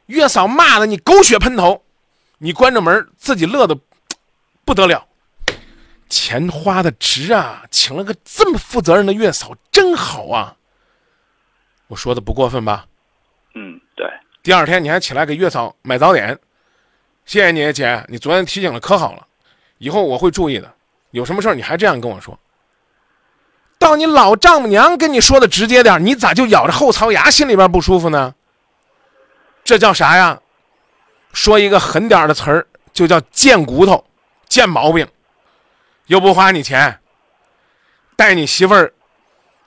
[0.08, 1.84] 月嫂骂的你狗血喷头，
[2.40, 3.78] 你关着门自己乐的
[4.66, 5.06] 不得了。
[6.10, 10.56] 钱花的值啊，请了个这么负责任的月嫂，真好啊！
[11.88, 12.86] 我说的不过分吧？
[13.56, 14.08] 嗯，对。
[14.44, 16.38] 第二天你还起来给月嫂买早点，
[17.26, 19.26] 谢谢你姐，你昨天提醒的可好了，
[19.80, 20.72] 以后我会注意的。
[21.12, 22.38] 有什么事儿你还这样跟我说？
[23.80, 28.34] 到你老丈母娘跟你说的直接点，你咋就咬着后槽牙，心里边不舒服呢？
[29.64, 30.40] 这叫啥呀？
[31.32, 34.04] 说一个狠点的词儿，就叫贱骨头、
[34.54, 35.08] 贱毛病。
[36.06, 37.00] 又不花你钱，
[38.16, 38.94] 带你媳妇儿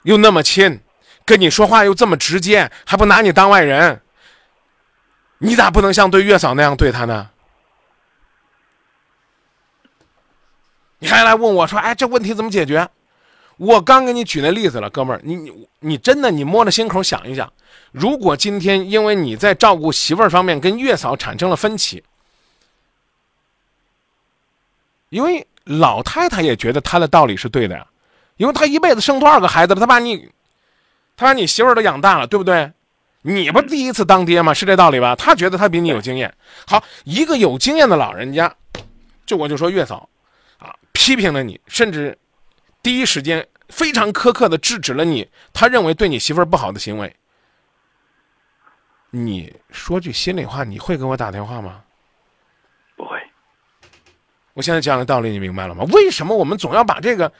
[0.02, 0.80] 又那么亲，
[1.24, 4.00] 跟你说话又这么直接，还不拿你当外人，
[5.38, 7.30] 你咋不能像对月嫂那样对他呢？
[11.00, 12.88] 你还来问我说：“哎，这问题怎么解决？”
[13.56, 17.50] 我刚给你举那例子了，哥们儿，你你你真的你摸着心口想一想，
[17.90, 22.04] 如果今天因为你在照顾媳妇儿方面跟月嫂产生了分歧，
[25.08, 27.86] 因为老太太也觉得她的道理是对的呀，
[28.36, 30.28] 因为她一辈子生多少个孩子了，她把你，
[31.16, 32.72] 她把你媳妇儿都养大了，对不对？
[33.22, 34.54] 你不第一次当爹吗？
[34.54, 35.16] 是这道理吧？
[35.16, 36.32] 她觉得她比你有经验。
[36.66, 38.54] 好，一个有经验的老人家，
[39.24, 40.08] 就我就说月嫂，
[40.58, 42.16] 啊，批评了你，甚至。
[42.82, 47.16] 第一时间非常苛刻的制止了你，他认为对你媳妇儿不好的行为。
[49.10, 51.82] 你说句心里话，你会给我打电话吗？
[54.56, 55.84] 我现在讲的道理你明白了吗？
[55.92, 57.30] 为什么我们总要把这个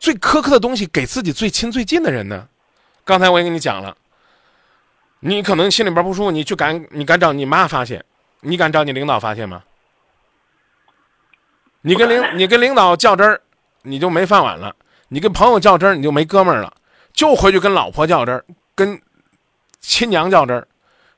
[0.00, 2.48] 最苛刻的东西给自己最亲最近的人呢？
[3.04, 3.96] 刚才我也跟你讲了，
[5.20, 8.04] 你可能心里边不舒服，你去敢你敢找你妈发泄，
[8.40, 9.62] 你敢找你领导发泄吗？
[11.82, 13.40] 你跟领你跟领导较真儿，
[13.82, 14.74] 你就没饭碗了。
[15.06, 16.74] 你跟朋友较真儿，你就没哥们儿了，
[17.12, 18.44] 就回去跟老婆较真儿，
[18.74, 19.00] 跟
[19.78, 20.66] 亲娘较真儿，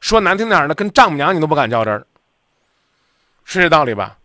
[0.01, 2.07] 说难听点儿的，跟丈母娘你都不敢较真儿，
[3.45, 4.19] 是这道理吧？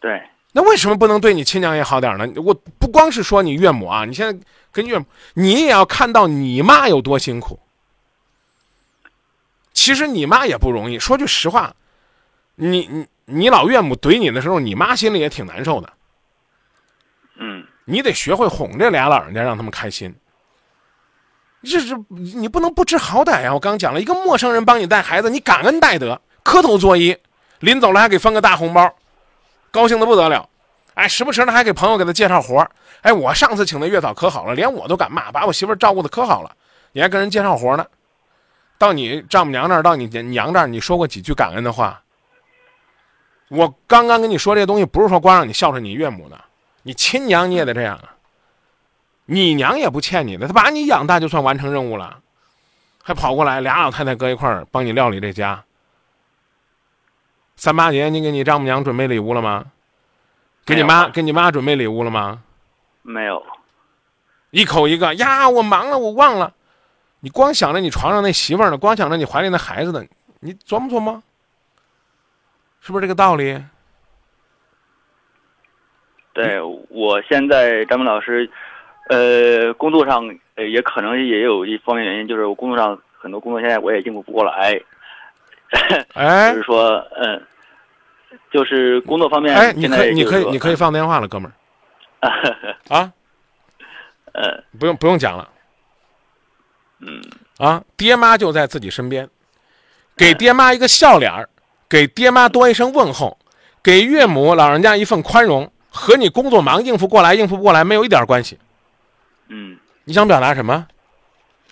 [0.00, 0.20] 对。
[0.56, 2.26] 那为什么不能对你亲娘也好点呢？
[2.36, 5.04] 我不光是说你岳母啊，你现在跟岳母，
[5.34, 7.60] 你也要看到你妈有多辛苦。
[9.74, 11.76] 其实你妈也不容易，说句实话，
[12.54, 15.92] 你你你老岳母怼你的时候，你妈心里也挺难受的。
[17.38, 17.66] 嗯。
[17.84, 20.14] 你得学会哄这俩老人家，让他们开心。
[21.64, 23.52] 这是你不能不知好歹呀！
[23.52, 27.18] 我刚讲了一个陌生人帮你带孩子，你感恩戴德，磕头作揖，
[27.60, 28.90] 临走了还给分个大红包，
[29.70, 30.48] 高兴的不得了。
[30.94, 32.66] 哎，时不时的还给朋友给他介绍活
[33.02, 36.50] 哎，我上次请的月嫂可好了，连我都敢骂，把我媳妇照顾的可好了。
[36.92, 37.86] 你还跟人介绍活呢？
[38.78, 42.02] 到你丈母娘那儿，到你娘这儿，你说过几句感恩的话？
[43.48, 46.40] 我刚刚跟你说这些东西，不是说光让你孝顺你岳母的。
[46.82, 48.14] 你亲娘你也得这样啊！
[49.26, 52.18] 你娘也不欠你的，她把你养大就算完成任务了，
[53.02, 55.62] 还跑过来俩老太太搁一块儿帮你料理这家。
[57.56, 59.64] 三八节你给你丈母娘准备礼物了吗？
[60.64, 62.42] 给你妈给你妈准备礼物了吗？
[63.02, 63.42] 没有。
[64.50, 65.48] 一口一个呀！
[65.48, 66.52] 我忙了，我忘了。
[67.20, 70.04] 你光想着你床上那媳妇儿呢，光想着你怀里那孩子呢，
[70.40, 71.22] 你琢磨琢磨，
[72.80, 73.62] 是不是这个道理？
[76.32, 78.50] 对，我现在张明老师，
[79.08, 84.80] 呃，工作上呃也可能也有一方面原因，就是我工作上很多工作现在我也应付不过来。
[86.14, 87.42] 哎，就是说，嗯，
[88.50, 91.54] 就是工作方面，哎，你可以，你可以，你可以放电话了，哥们儿。
[92.88, 93.12] 啊，
[94.32, 95.48] 呃，不用不用讲了。
[97.00, 97.20] 嗯。
[97.58, 99.28] 啊，爹妈就在自己身边，
[100.16, 101.48] 给爹妈一个笑脸儿，
[101.88, 103.38] 给爹妈多一声问候，
[103.82, 105.70] 给岳母老人家一份宽容。
[105.98, 108.58] 和你工作忙应付过来应付不过来没有一点关系。
[109.48, 110.86] 嗯，你想表达什么？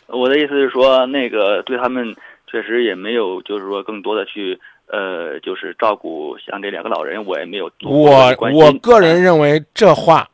[0.07, 2.16] 我的意思是说，那个对他们
[2.55, 7.68] 确实也没有，就是说更多的去呃，就是照顾像这两个老人，我也没有。
[7.82, 10.30] 我我个人认为这话，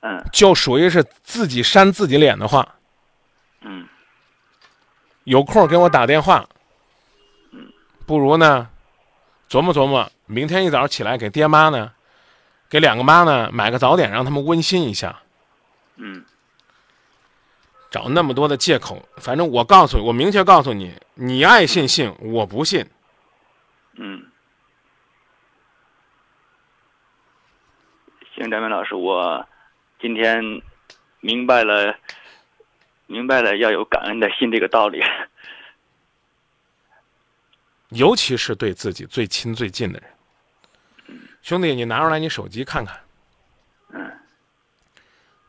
[0.00, 2.74] 嗯，就属于是自己扇自己脸的话。
[3.62, 3.88] 嗯，
[5.24, 6.46] 有空给我打电话。
[7.52, 7.72] 嗯，
[8.06, 8.68] 不如呢，
[9.48, 11.92] 琢磨琢磨，明天一早起来给爹妈呢。
[12.68, 15.20] 给两个妈呢买个早点，让他们温馨一下。
[15.96, 16.22] 嗯，
[17.90, 22.88] 找那么多的借口，反正我告诉你我明确告诉你，你爱信信，我不信。
[23.96, 24.24] 嗯，
[28.34, 29.44] 行，张明老师，我
[30.00, 30.62] 今天
[31.18, 31.98] 明白了，
[33.06, 35.02] 明白了要有感恩的心这个道理。
[37.88, 41.18] 尤其是对自己最亲最近的人。
[41.42, 43.00] 兄弟，你拿出来你手机看看。
[43.88, 44.12] 嗯。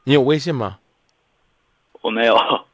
[0.03, 0.79] 你有微信吗？
[2.01, 2.35] 我没有。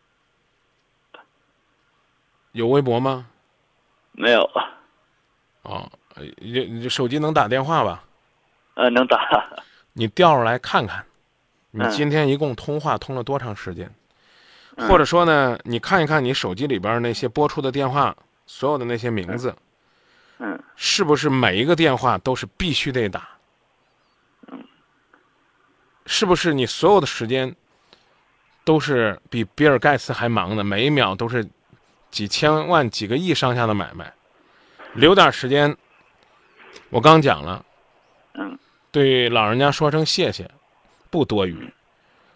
[2.54, 3.28] 有微博吗？
[4.14, 4.50] 没有。
[5.62, 5.88] 哦，
[6.38, 8.04] 你你手机能打电话吧？
[8.74, 9.20] 呃，能打。
[9.94, 11.06] 你调出来看看，
[11.72, 13.94] 你今天一共通话通了多长时间？
[14.78, 18.16] 或者说呢，你看一看你手机里边那些拨出的电话，
[18.46, 19.56] 所有的那些名字。
[20.40, 23.28] 嗯，是不是每一个电话都是必须得打？
[24.52, 24.64] 嗯，
[26.06, 27.56] 是不是你所有的时间
[28.68, 30.62] 都是比比尔盖茨还忙的？
[30.62, 31.48] 每一秒都是
[32.12, 34.12] 几千万、几个亿上下的买卖，
[34.94, 35.78] 留点时间。
[36.90, 37.64] 我刚讲了，
[38.34, 38.60] 嗯，
[38.92, 40.52] 对老人家说声谢谢，
[41.10, 41.74] 不多余。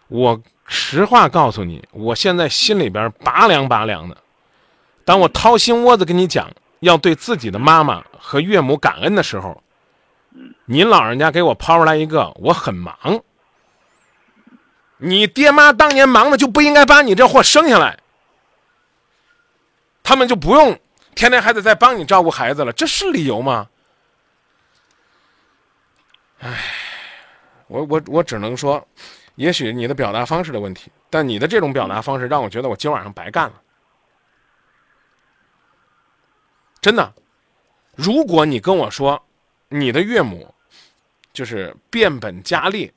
[0.08, 4.16] 我实话告诉你，我现在心里边拔凉拔凉的。
[5.04, 9.62] 当我掏心窝子跟你讲要对自己的妈妈和岳母感恩的时候，
[10.64, 13.22] 您老人家给我抛出来一个我很忙。
[15.04, 17.98] 你爹妈当年忙的就不应该把你这货生下来，
[20.00, 20.78] 他们就不用
[21.16, 23.68] 天天还得再帮你照顾孩子了，这是理由吗？
[26.38, 26.56] 唉，
[27.66, 28.86] 我我我只能说，
[29.34, 33.60] 也许你的表达方式的问题，但你的这种表达方式让我觉得我今晚上白干了。
[36.80, 37.12] 真的，
[37.96, 39.20] 如果你跟我说，
[39.68, 40.54] 你的岳母
[41.32, 42.92] 就是变本加厉，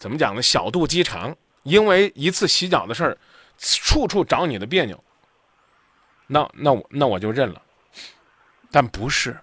[0.00, 0.40] 怎么讲呢？
[0.40, 3.18] 小肚鸡肠，因为一次洗脚的事儿，
[3.58, 5.04] 处处找你的别扭。
[6.26, 7.60] 那那我那我就认了，
[8.70, 9.38] 但不是，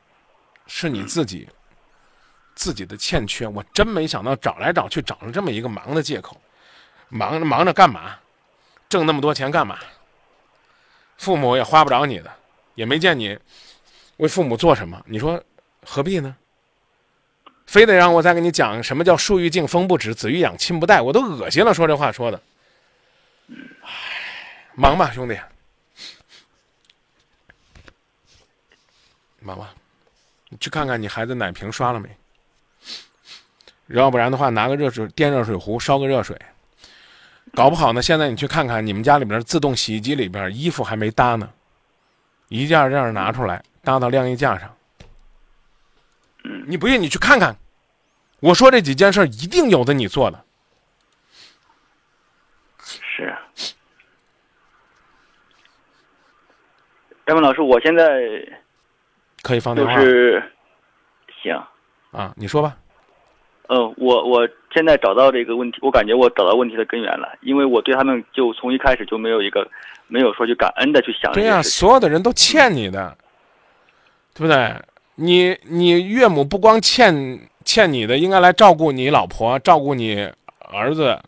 [0.66, 1.48] 是你自己
[2.56, 3.48] 自己的欠缺。
[3.48, 6.36] 我真没想到找来找去找了这么一个忙的借口，
[7.08, 8.18] 忙着忙着干嘛？
[8.90, 9.78] 挣那么多钱干嘛？
[11.18, 12.34] 父母也花不着你的，
[12.74, 13.38] 也没见你。
[14.18, 15.00] 为父母做什么？
[15.06, 15.44] 你说
[15.86, 16.36] 何必呢？
[17.68, 21.74] 非得让我再给你讲什么叫“树欲静风不止，子欲养亲不待”，我都恶心了。
[21.74, 22.42] 说这话说的，
[23.84, 23.90] 唉，
[24.74, 25.38] 忙吧，兄弟，
[29.40, 29.74] 忙吧，
[30.50, 32.10] 你去看看你孩子奶瓶刷了没？
[33.88, 36.36] 要不然的话，拿个热水电热水壶烧个热水，
[37.54, 38.02] 搞不好呢。
[38.02, 41.50] 现在你去看看你们家里边自动洗衣机里边衣服还没搭呢，
[42.48, 43.64] 一件一件拿出来。
[43.84, 44.76] 搭到晾衣架上，
[46.68, 47.56] 你不信你去看看。
[48.40, 50.44] 我说这几件事一定有的你做的。
[52.80, 53.36] 是。
[57.26, 58.22] 张文老师，我现在
[59.42, 59.96] 可以放电话。
[59.96, 60.44] 就是
[61.42, 61.54] 行。
[62.12, 62.78] 啊，你说吧。
[63.70, 69.70] 嗯，我我现在找到这个问题，我感觉我找到问题的根源了，因为我对他们就从一开始就没有一个
[70.08, 71.34] 没有说去感恩的去想。
[71.34, 73.18] 对呀，所有的人都欠你的。
[74.34, 74.76] 对不对？
[75.20, 80.32] 你你岳母不光欠欠你的，应该来照顾你老婆，照顾你
[80.72, 81.20] 儿子，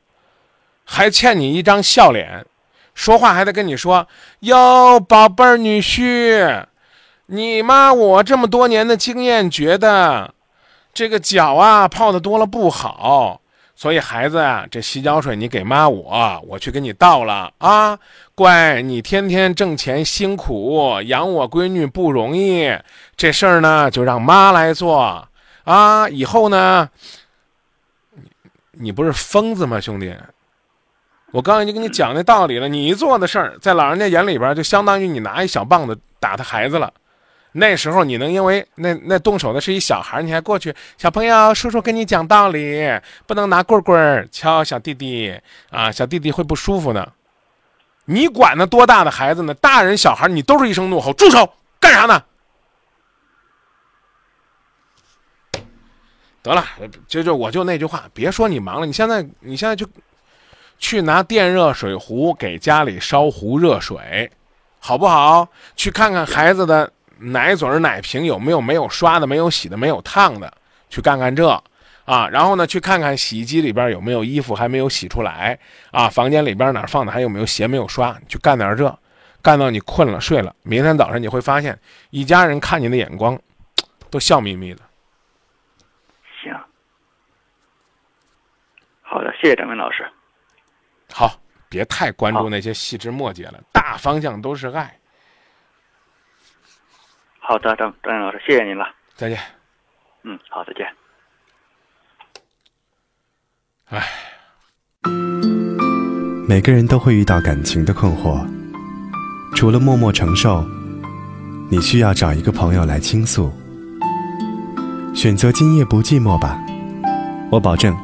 [0.85, 2.45] 还欠你一张笑脸，
[2.93, 4.07] 说话还得跟你说
[4.41, 6.65] ：“哟，宝贝儿女婿，
[7.25, 10.33] 你妈我这么多年的经验，觉得
[10.93, 13.41] 这个脚啊泡的多了不好。”
[13.79, 17.97] 所以孩子啊，这洗脚水你给妈我，我去给你倒了啊！
[18.35, 22.77] 乖，你天天挣钱辛苦，养我闺女不容易，
[23.15, 25.25] 这事儿呢就让妈来做
[25.63, 26.09] 啊！
[26.09, 26.89] 以后呢，
[28.71, 30.13] 你不是疯子吗，兄弟？
[31.31, 36.93] 我刚才就跟你讲那道理了，你做的事儿，在老人家眼里边，就相当于你拿一小棒子打他孩子了。
[37.51, 42.87] 那时候你能因为那那动手的是一小孩，你还过去小朋友叔叔跟你讲道理，
[43.25, 45.35] 不能拿棍棍敲小弟弟
[45.71, 47.11] 啊，小弟弟会不舒服的。
[48.05, 49.53] 你管那多大的孩子呢？
[49.55, 52.23] 大人小孩你都是一声怒吼，住手，干啥呢？
[56.43, 56.63] 得了，
[57.07, 59.87] 就就我就那句话，别说你忙了，你现在你现在就
[60.77, 64.31] 去拿电热水壶给家里烧壶热水，
[64.79, 65.47] 好不好？
[65.75, 66.91] 去看看孩子的。
[67.19, 70.51] 奶嘴儿、奶瓶有没有没有刷的、没有洗的、没有烫的？
[70.89, 71.47] 去干干这，
[72.05, 75.59] 啊，然后呢，去看看洗衣机里边有没有衣服还没有洗出来，
[75.91, 78.19] 啊，房间里边哪放的还有没有鞋没有刷？
[78.27, 78.99] 去干点这，
[79.41, 83.39] 干到你困了睡了，明天早上你会发现，一家人看你的眼光，
[84.09, 84.81] 都笑眯眯的。
[86.41, 86.51] 行，
[89.03, 90.09] 好的，谢谢张明老师。
[91.13, 91.39] 好，
[91.69, 94.98] 别太关注那些细枝末节了，大方向都是爱。
[97.49, 98.85] 好的，张张岩老师，谢谢您了，
[99.15, 99.39] 再见。
[100.21, 100.85] 嗯，好，再见。
[103.85, 104.07] 唉，
[106.47, 108.47] 每个人都会遇到感情的困惑，
[109.55, 110.63] 除了默默承受，
[111.71, 113.51] 你需要找一个朋友来倾诉。
[115.15, 116.55] 选择今夜不寂寞吧，
[117.51, 117.97] 我保证，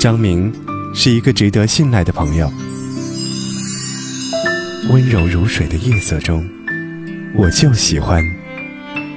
[0.00, 0.52] 张明
[0.92, 2.50] 是一个值得信赖的朋友。
[4.92, 6.44] 温柔如水的夜色中，
[7.36, 8.20] 我就喜欢。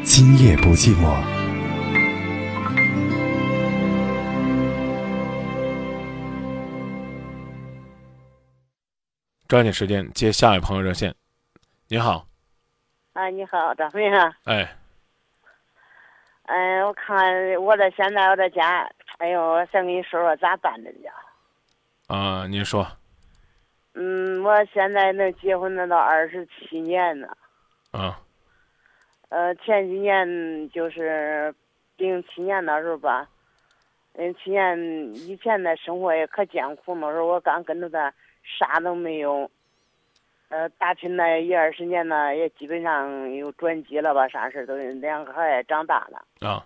[0.06, 1.16] 今夜不寂寞。
[9.48, 11.16] 抓紧时间接下一位朋友热线。
[11.88, 12.28] 你好。
[13.14, 14.34] 啊，你好，张飞啊。
[14.44, 14.76] 哎。
[16.48, 17.16] 嗯，我看
[17.64, 18.86] 我这现在我这家，
[19.20, 21.10] 哎呦，我想跟你说说咋办的去。
[22.08, 22.86] 啊，您说。
[23.94, 27.38] 嗯，我现在能结婚那都二十七年了。
[27.92, 28.20] 啊。
[29.34, 31.52] 呃，前几年就是
[31.98, 33.28] 零七年那时候吧，
[34.14, 34.78] 零七年
[35.16, 38.14] 以前的生活也可艰苦，那时候我刚跟着他，
[38.44, 39.50] 啥都没有。
[40.50, 44.28] 呃，打拼了一二十年呢，也基本上有转机了吧？
[44.28, 46.48] 啥事都两个孩儿也长大了。
[46.48, 46.64] 啊。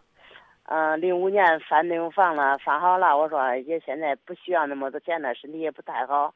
[0.65, 3.17] 嗯，零五年翻那种房了，翻好了。
[3.17, 6.33] 我说也现在不需要那么多钱了，身体也不太好，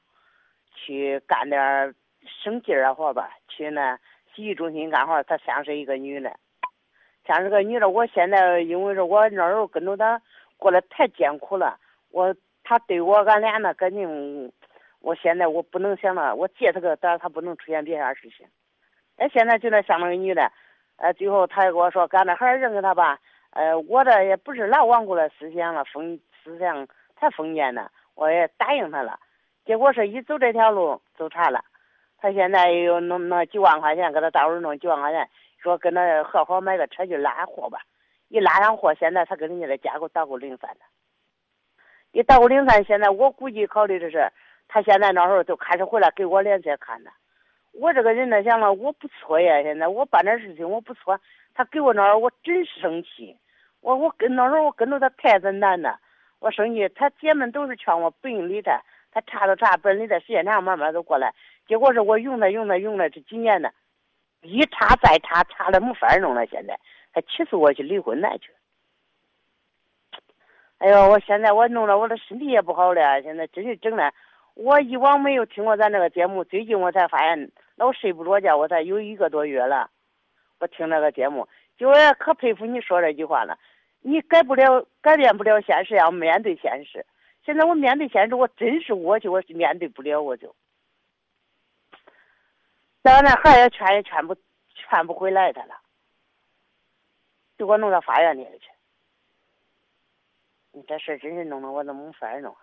[0.73, 3.32] 去干点省劲儿的活吧。
[3.49, 3.99] 去那
[4.34, 6.36] 洗浴中心干活，她像是一个女的，
[7.25, 7.89] 像是个女的。
[7.89, 10.21] 我现在因为是我那时候跟着她
[10.57, 11.77] 过得太艰苦了，
[12.11, 14.51] 我她对我俺俩那感情，
[14.99, 18.47] 我现在我不能想了，我借她个胆，她不能出现别啥事情。
[19.17, 20.51] 哎，现在就那像那个女的，
[20.97, 23.19] 呃，最后她也跟我说，干那孩儿扔给她吧。
[23.51, 29.19] 呃，我这也不是老顽固的思想了，封思想太封建了，我也答应他了。
[29.65, 31.61] 结果是一走这条路走岔了，
[32.22, 35.28] 他现在又弄那几万块钱，给他大伙弄几万块钱，
[35.61, 37.82] 说跟他合伙买个车去拉货吧。
[38.30, 40.82] 一拉上货，现在他跟人家的价格倒过零散的。
[42.11, 44.32] 一倒过零散，现在我估计考虑的是，
[44.67, 47.11] 他现在那时候就开始回来给我脸色看了。
[47.74, 51.19] 我这个人呢，想了我不错呀，现在我办点事情我不错。
[51.53, 53.36] 他给我那儿，我真生气。
[53.82, 55.99] 我我跟那时候我跟着他太子难了，
[56.39, 56.88] 我生气。
[56.89, 58.80] 他姐们都是劝我不用理他，
[59.11, 61.34] 他查都查，不理他，时间长慢慢都过来。
[61.72, 63.72] 结果是我用他用他用了这几年呢，
[64.41, 66.45] 一查再查，查的没法弄了。
[66.47, 66.78] 现在
[67.13, 68.51] 他起诉我去离婚来去。
[70.80, 73.22] 哎呦，我现在我弄了，我的身体也不好了。
[73.22, 74.13] 现在真是整的，
[74.53, 79.89] 我以往没有听过咱这个节目，最近我才发现老睡不着觉，我才有一个多月了。
[80.59, 81.47] 我听那个节目，
[81.78, 83.57] 就我也可佩服你说这句话了。
[84.01, 87.05] 你改不了，改变不了现实，要面对现实。
[87.45, 90.53] 现在我面对现实，我真是我去，我是面对不了，我就。
[93.04, 94.36] 咱那孩儿也劝也劝不，
[94.76, 95.76] 劝不回来他了，
[97.58, 98.70] 就给我弄到法院里去。
[100.72, 102.62] 你这事真是弄得我都没法弄啊。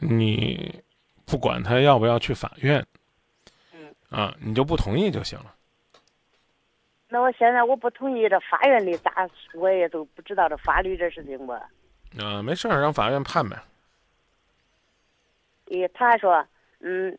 [0.00, 0.82] 你
[1.24, 2.84] 不管他要不要去法院，
[3.72, 5.54] 嗯，啊，你就不同意就行了。
[7.06, 11.70] 那我现在我不同意，这法院里咋我也都不知道这法律这事情吧。
[12.18, 13.56] 啊，没事儿让法院判呗。
[15.66, 16.46] 咦，他还说，
[16.80, 17.18] 嗯，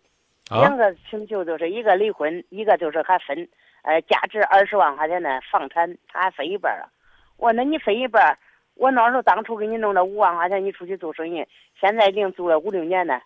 [0.50, 3.48] 两个请求就是一个离婚，一个就是还分，
[3.82, 6.90] 呃，价值二十万块钱的房产，他还分一半了。
[7.38, 8.38] 我那你分一半。
[8.76, 11.48] 我那时候当初给你弄了五万块钱，你出去做生意，
[11.80, 13.24] 现在已经做了五六年了，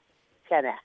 [0.48, 0.80] 现在，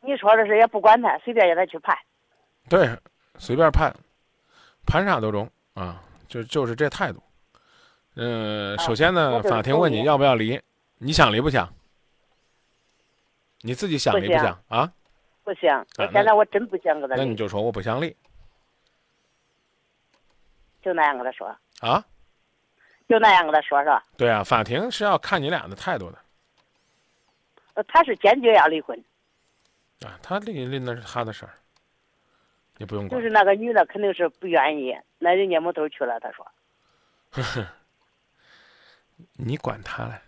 [0.00, 1.96] 你说的是也不管他，随便让他去判。
[2.68, 2.88] 对，
[3.38, 3.94] 随便判，
[4.86, 7.22] 判啥都中啊，就就是这态度。
[8.14, 10.60] 嗯，首先呢，法庭问你要不要离，
[10.98, 11.72] 你想离不想？
[13.60, 14.92] 你自己想离不想啊？
[15.44, 17.16] 不想，我现在我真不想跟他。
[17.16, 18.14] 那你就说我不想离，
[20.82, 21.46] 就那样跟他说。
[21.80, 22.04] 啊？
[23.08, 24.02] 就那样跟他说是吧？
[24.16, 26.18] 对啊，法庭是要看你俩的态度的。
[27.74, 28.98] 呃，他是坚决要离婚。
[30.00, 31.54] 啊，他离离那是他的事儿，
[32.82, 33.20] 你不用管。
[33.20, 36.18] 就是那个女的肯定是不愿意，那人家没头去了。
[36.18, 36.44] 他说。
[37.30, 37.66] 呵呵，
[39.34, 40.20] 你管他嘞？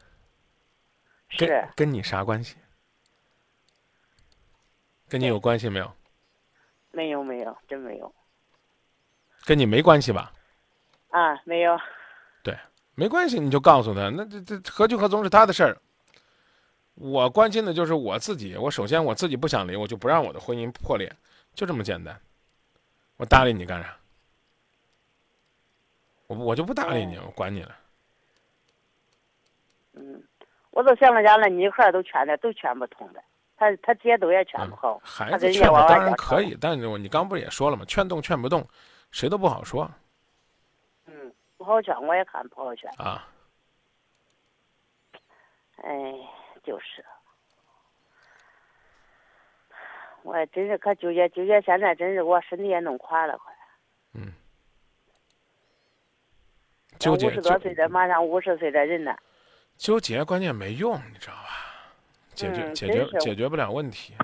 [1.31, 1.69] 是。
[1.75, 2.57] 跟你啥关系？
[5.09, 5.93] 跟你有关系没有？
[6.93, 8.15] 没有没有，真没有。
[9.45, 10.33] 跟你没关系吧？
[11.09, 11.77] 啊，没有。
[12.45, 12.57] 对，
[12.95, 15.77] 没关系，你就告诉他，那这这何去何从是他的事儿。
[16.95, 21.13] 我关心的就是我自己，我首先我自己不想离，我就不让我的婚姻破裂，
[21.53, 22.17] 就这么简单。
[23.17, 23.97] 我搭理你干啥？
[26.27, 27.77] 我我就不搭理你，我管你了。
[29.93, 30.23] 嗯，
[30.71, 33.23] 我都想了家了，你孩儿都劝的，都劝不通的。
[33.57, 37.85] 他他姐都也劝不好，孩子劝当然可以，但是你刚不是也说了吗？
[37.85, 38.67] 劝动劝不动，
[39.11, 39.89] 谁都不好说。
[41.07, 42.91] 嗯，不好劝，我也看不好劝。
[42.99, 43.29] 啊。
[45.77, 46.15] 哎，
[46.65, 47.05] 就是，
[50.25, 53.55] 我真是可纠结，纠结现在真是我身体也弄垮了，快。
[54.15, 54.33] 嗯。
[56.99, 57.29] 纠结。
[57.29, 59.17] 五十多岁的，马上五十岁的人了。
[59.77, 61.51] 纠结，关键没用，你知道吧？
[62.33, 64.15] 解决解决解决不了问题，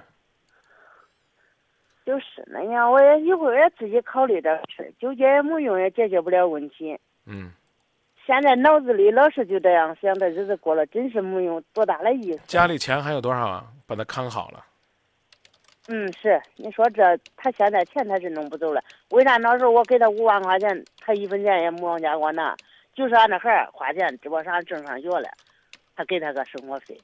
[2.05, 2.91] 就是那样。
[2.91, 6.99] 我也一会儿也自己考虑点事纠结也没用，也解决不了问题。
[7.27, 7.53] 嗯。
[8.27, 12.41] 现在脑子里老是就这样想，这日子过了真是没用，多大的意思？
[12.47, 13.67] 家里钱还有多少啊？
[13.87, 14.65] 把它看好了。
[15.93, 18.81] 嗯，是你说这，他现在钱他是弄不走了。
[19.11, 22.55] 为啥那时候我给他五万块钱，他一分钱也没往家给我拿，
[22.95, 25.29] 就是俺那孩儿花钱，只不过上正上学了，
[25.97, 26.97] 他给他个生活费。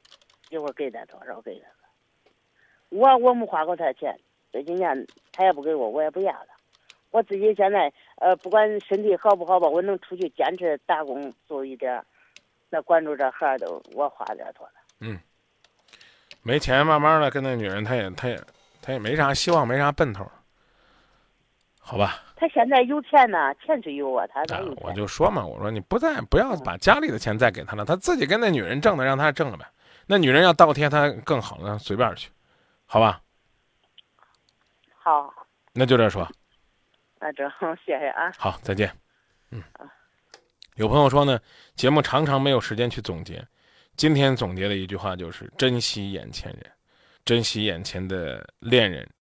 [0.50, 1.74] 一会儿给他多少给他个。
[2.90, 4.16] 我我没花过他钱，
[4.52, 6.54] 这几年他也不给我，我也不要他。
[7.10, 12.00] 我自己现在呃，不管身体好不好吧，我能出去坚持打工做一点，
[12.70, 14.74] 那管住这孩儿都我花点多了。
[15.00, 15.18] 嗯，
[16.44, 18.40] 没钱，慢慢的跟那女人，他也他也
[18.86, 20.30] 他也没啥希望，没啥奔头，
[21.80, 22.22] 好吧？
[22.36, 24.44] 他现在有钱呢，钱是有啊，他。
[24.76, 29.66] 我就说嘛，我说你不再不要把家里的钱再给他了，他自己跟那女人挣的，让他挣了呗。
[30.06, 32.30] 那女人要倒贴他更好了，随便去，
[32.86, 33.20] 好吧？
[35.02, 35.34] 好，
[35.72, 36.30] 那就这说。
[37.18, 37.42] 那 这
[37.84, 38.30] 谢谢啊。
[38.38, 38.88] 好，再见。
[39.50, 39.60] 嗯。
[40.76, 41.40] 有朋友说呢，
[41.74, 43.44] 节目常常没有时间去总结，
[43.96, 46.70] 今天总结的一句话就是珍惜眼前人，
[47.26, 49.06] 珍惜眼前的恋人，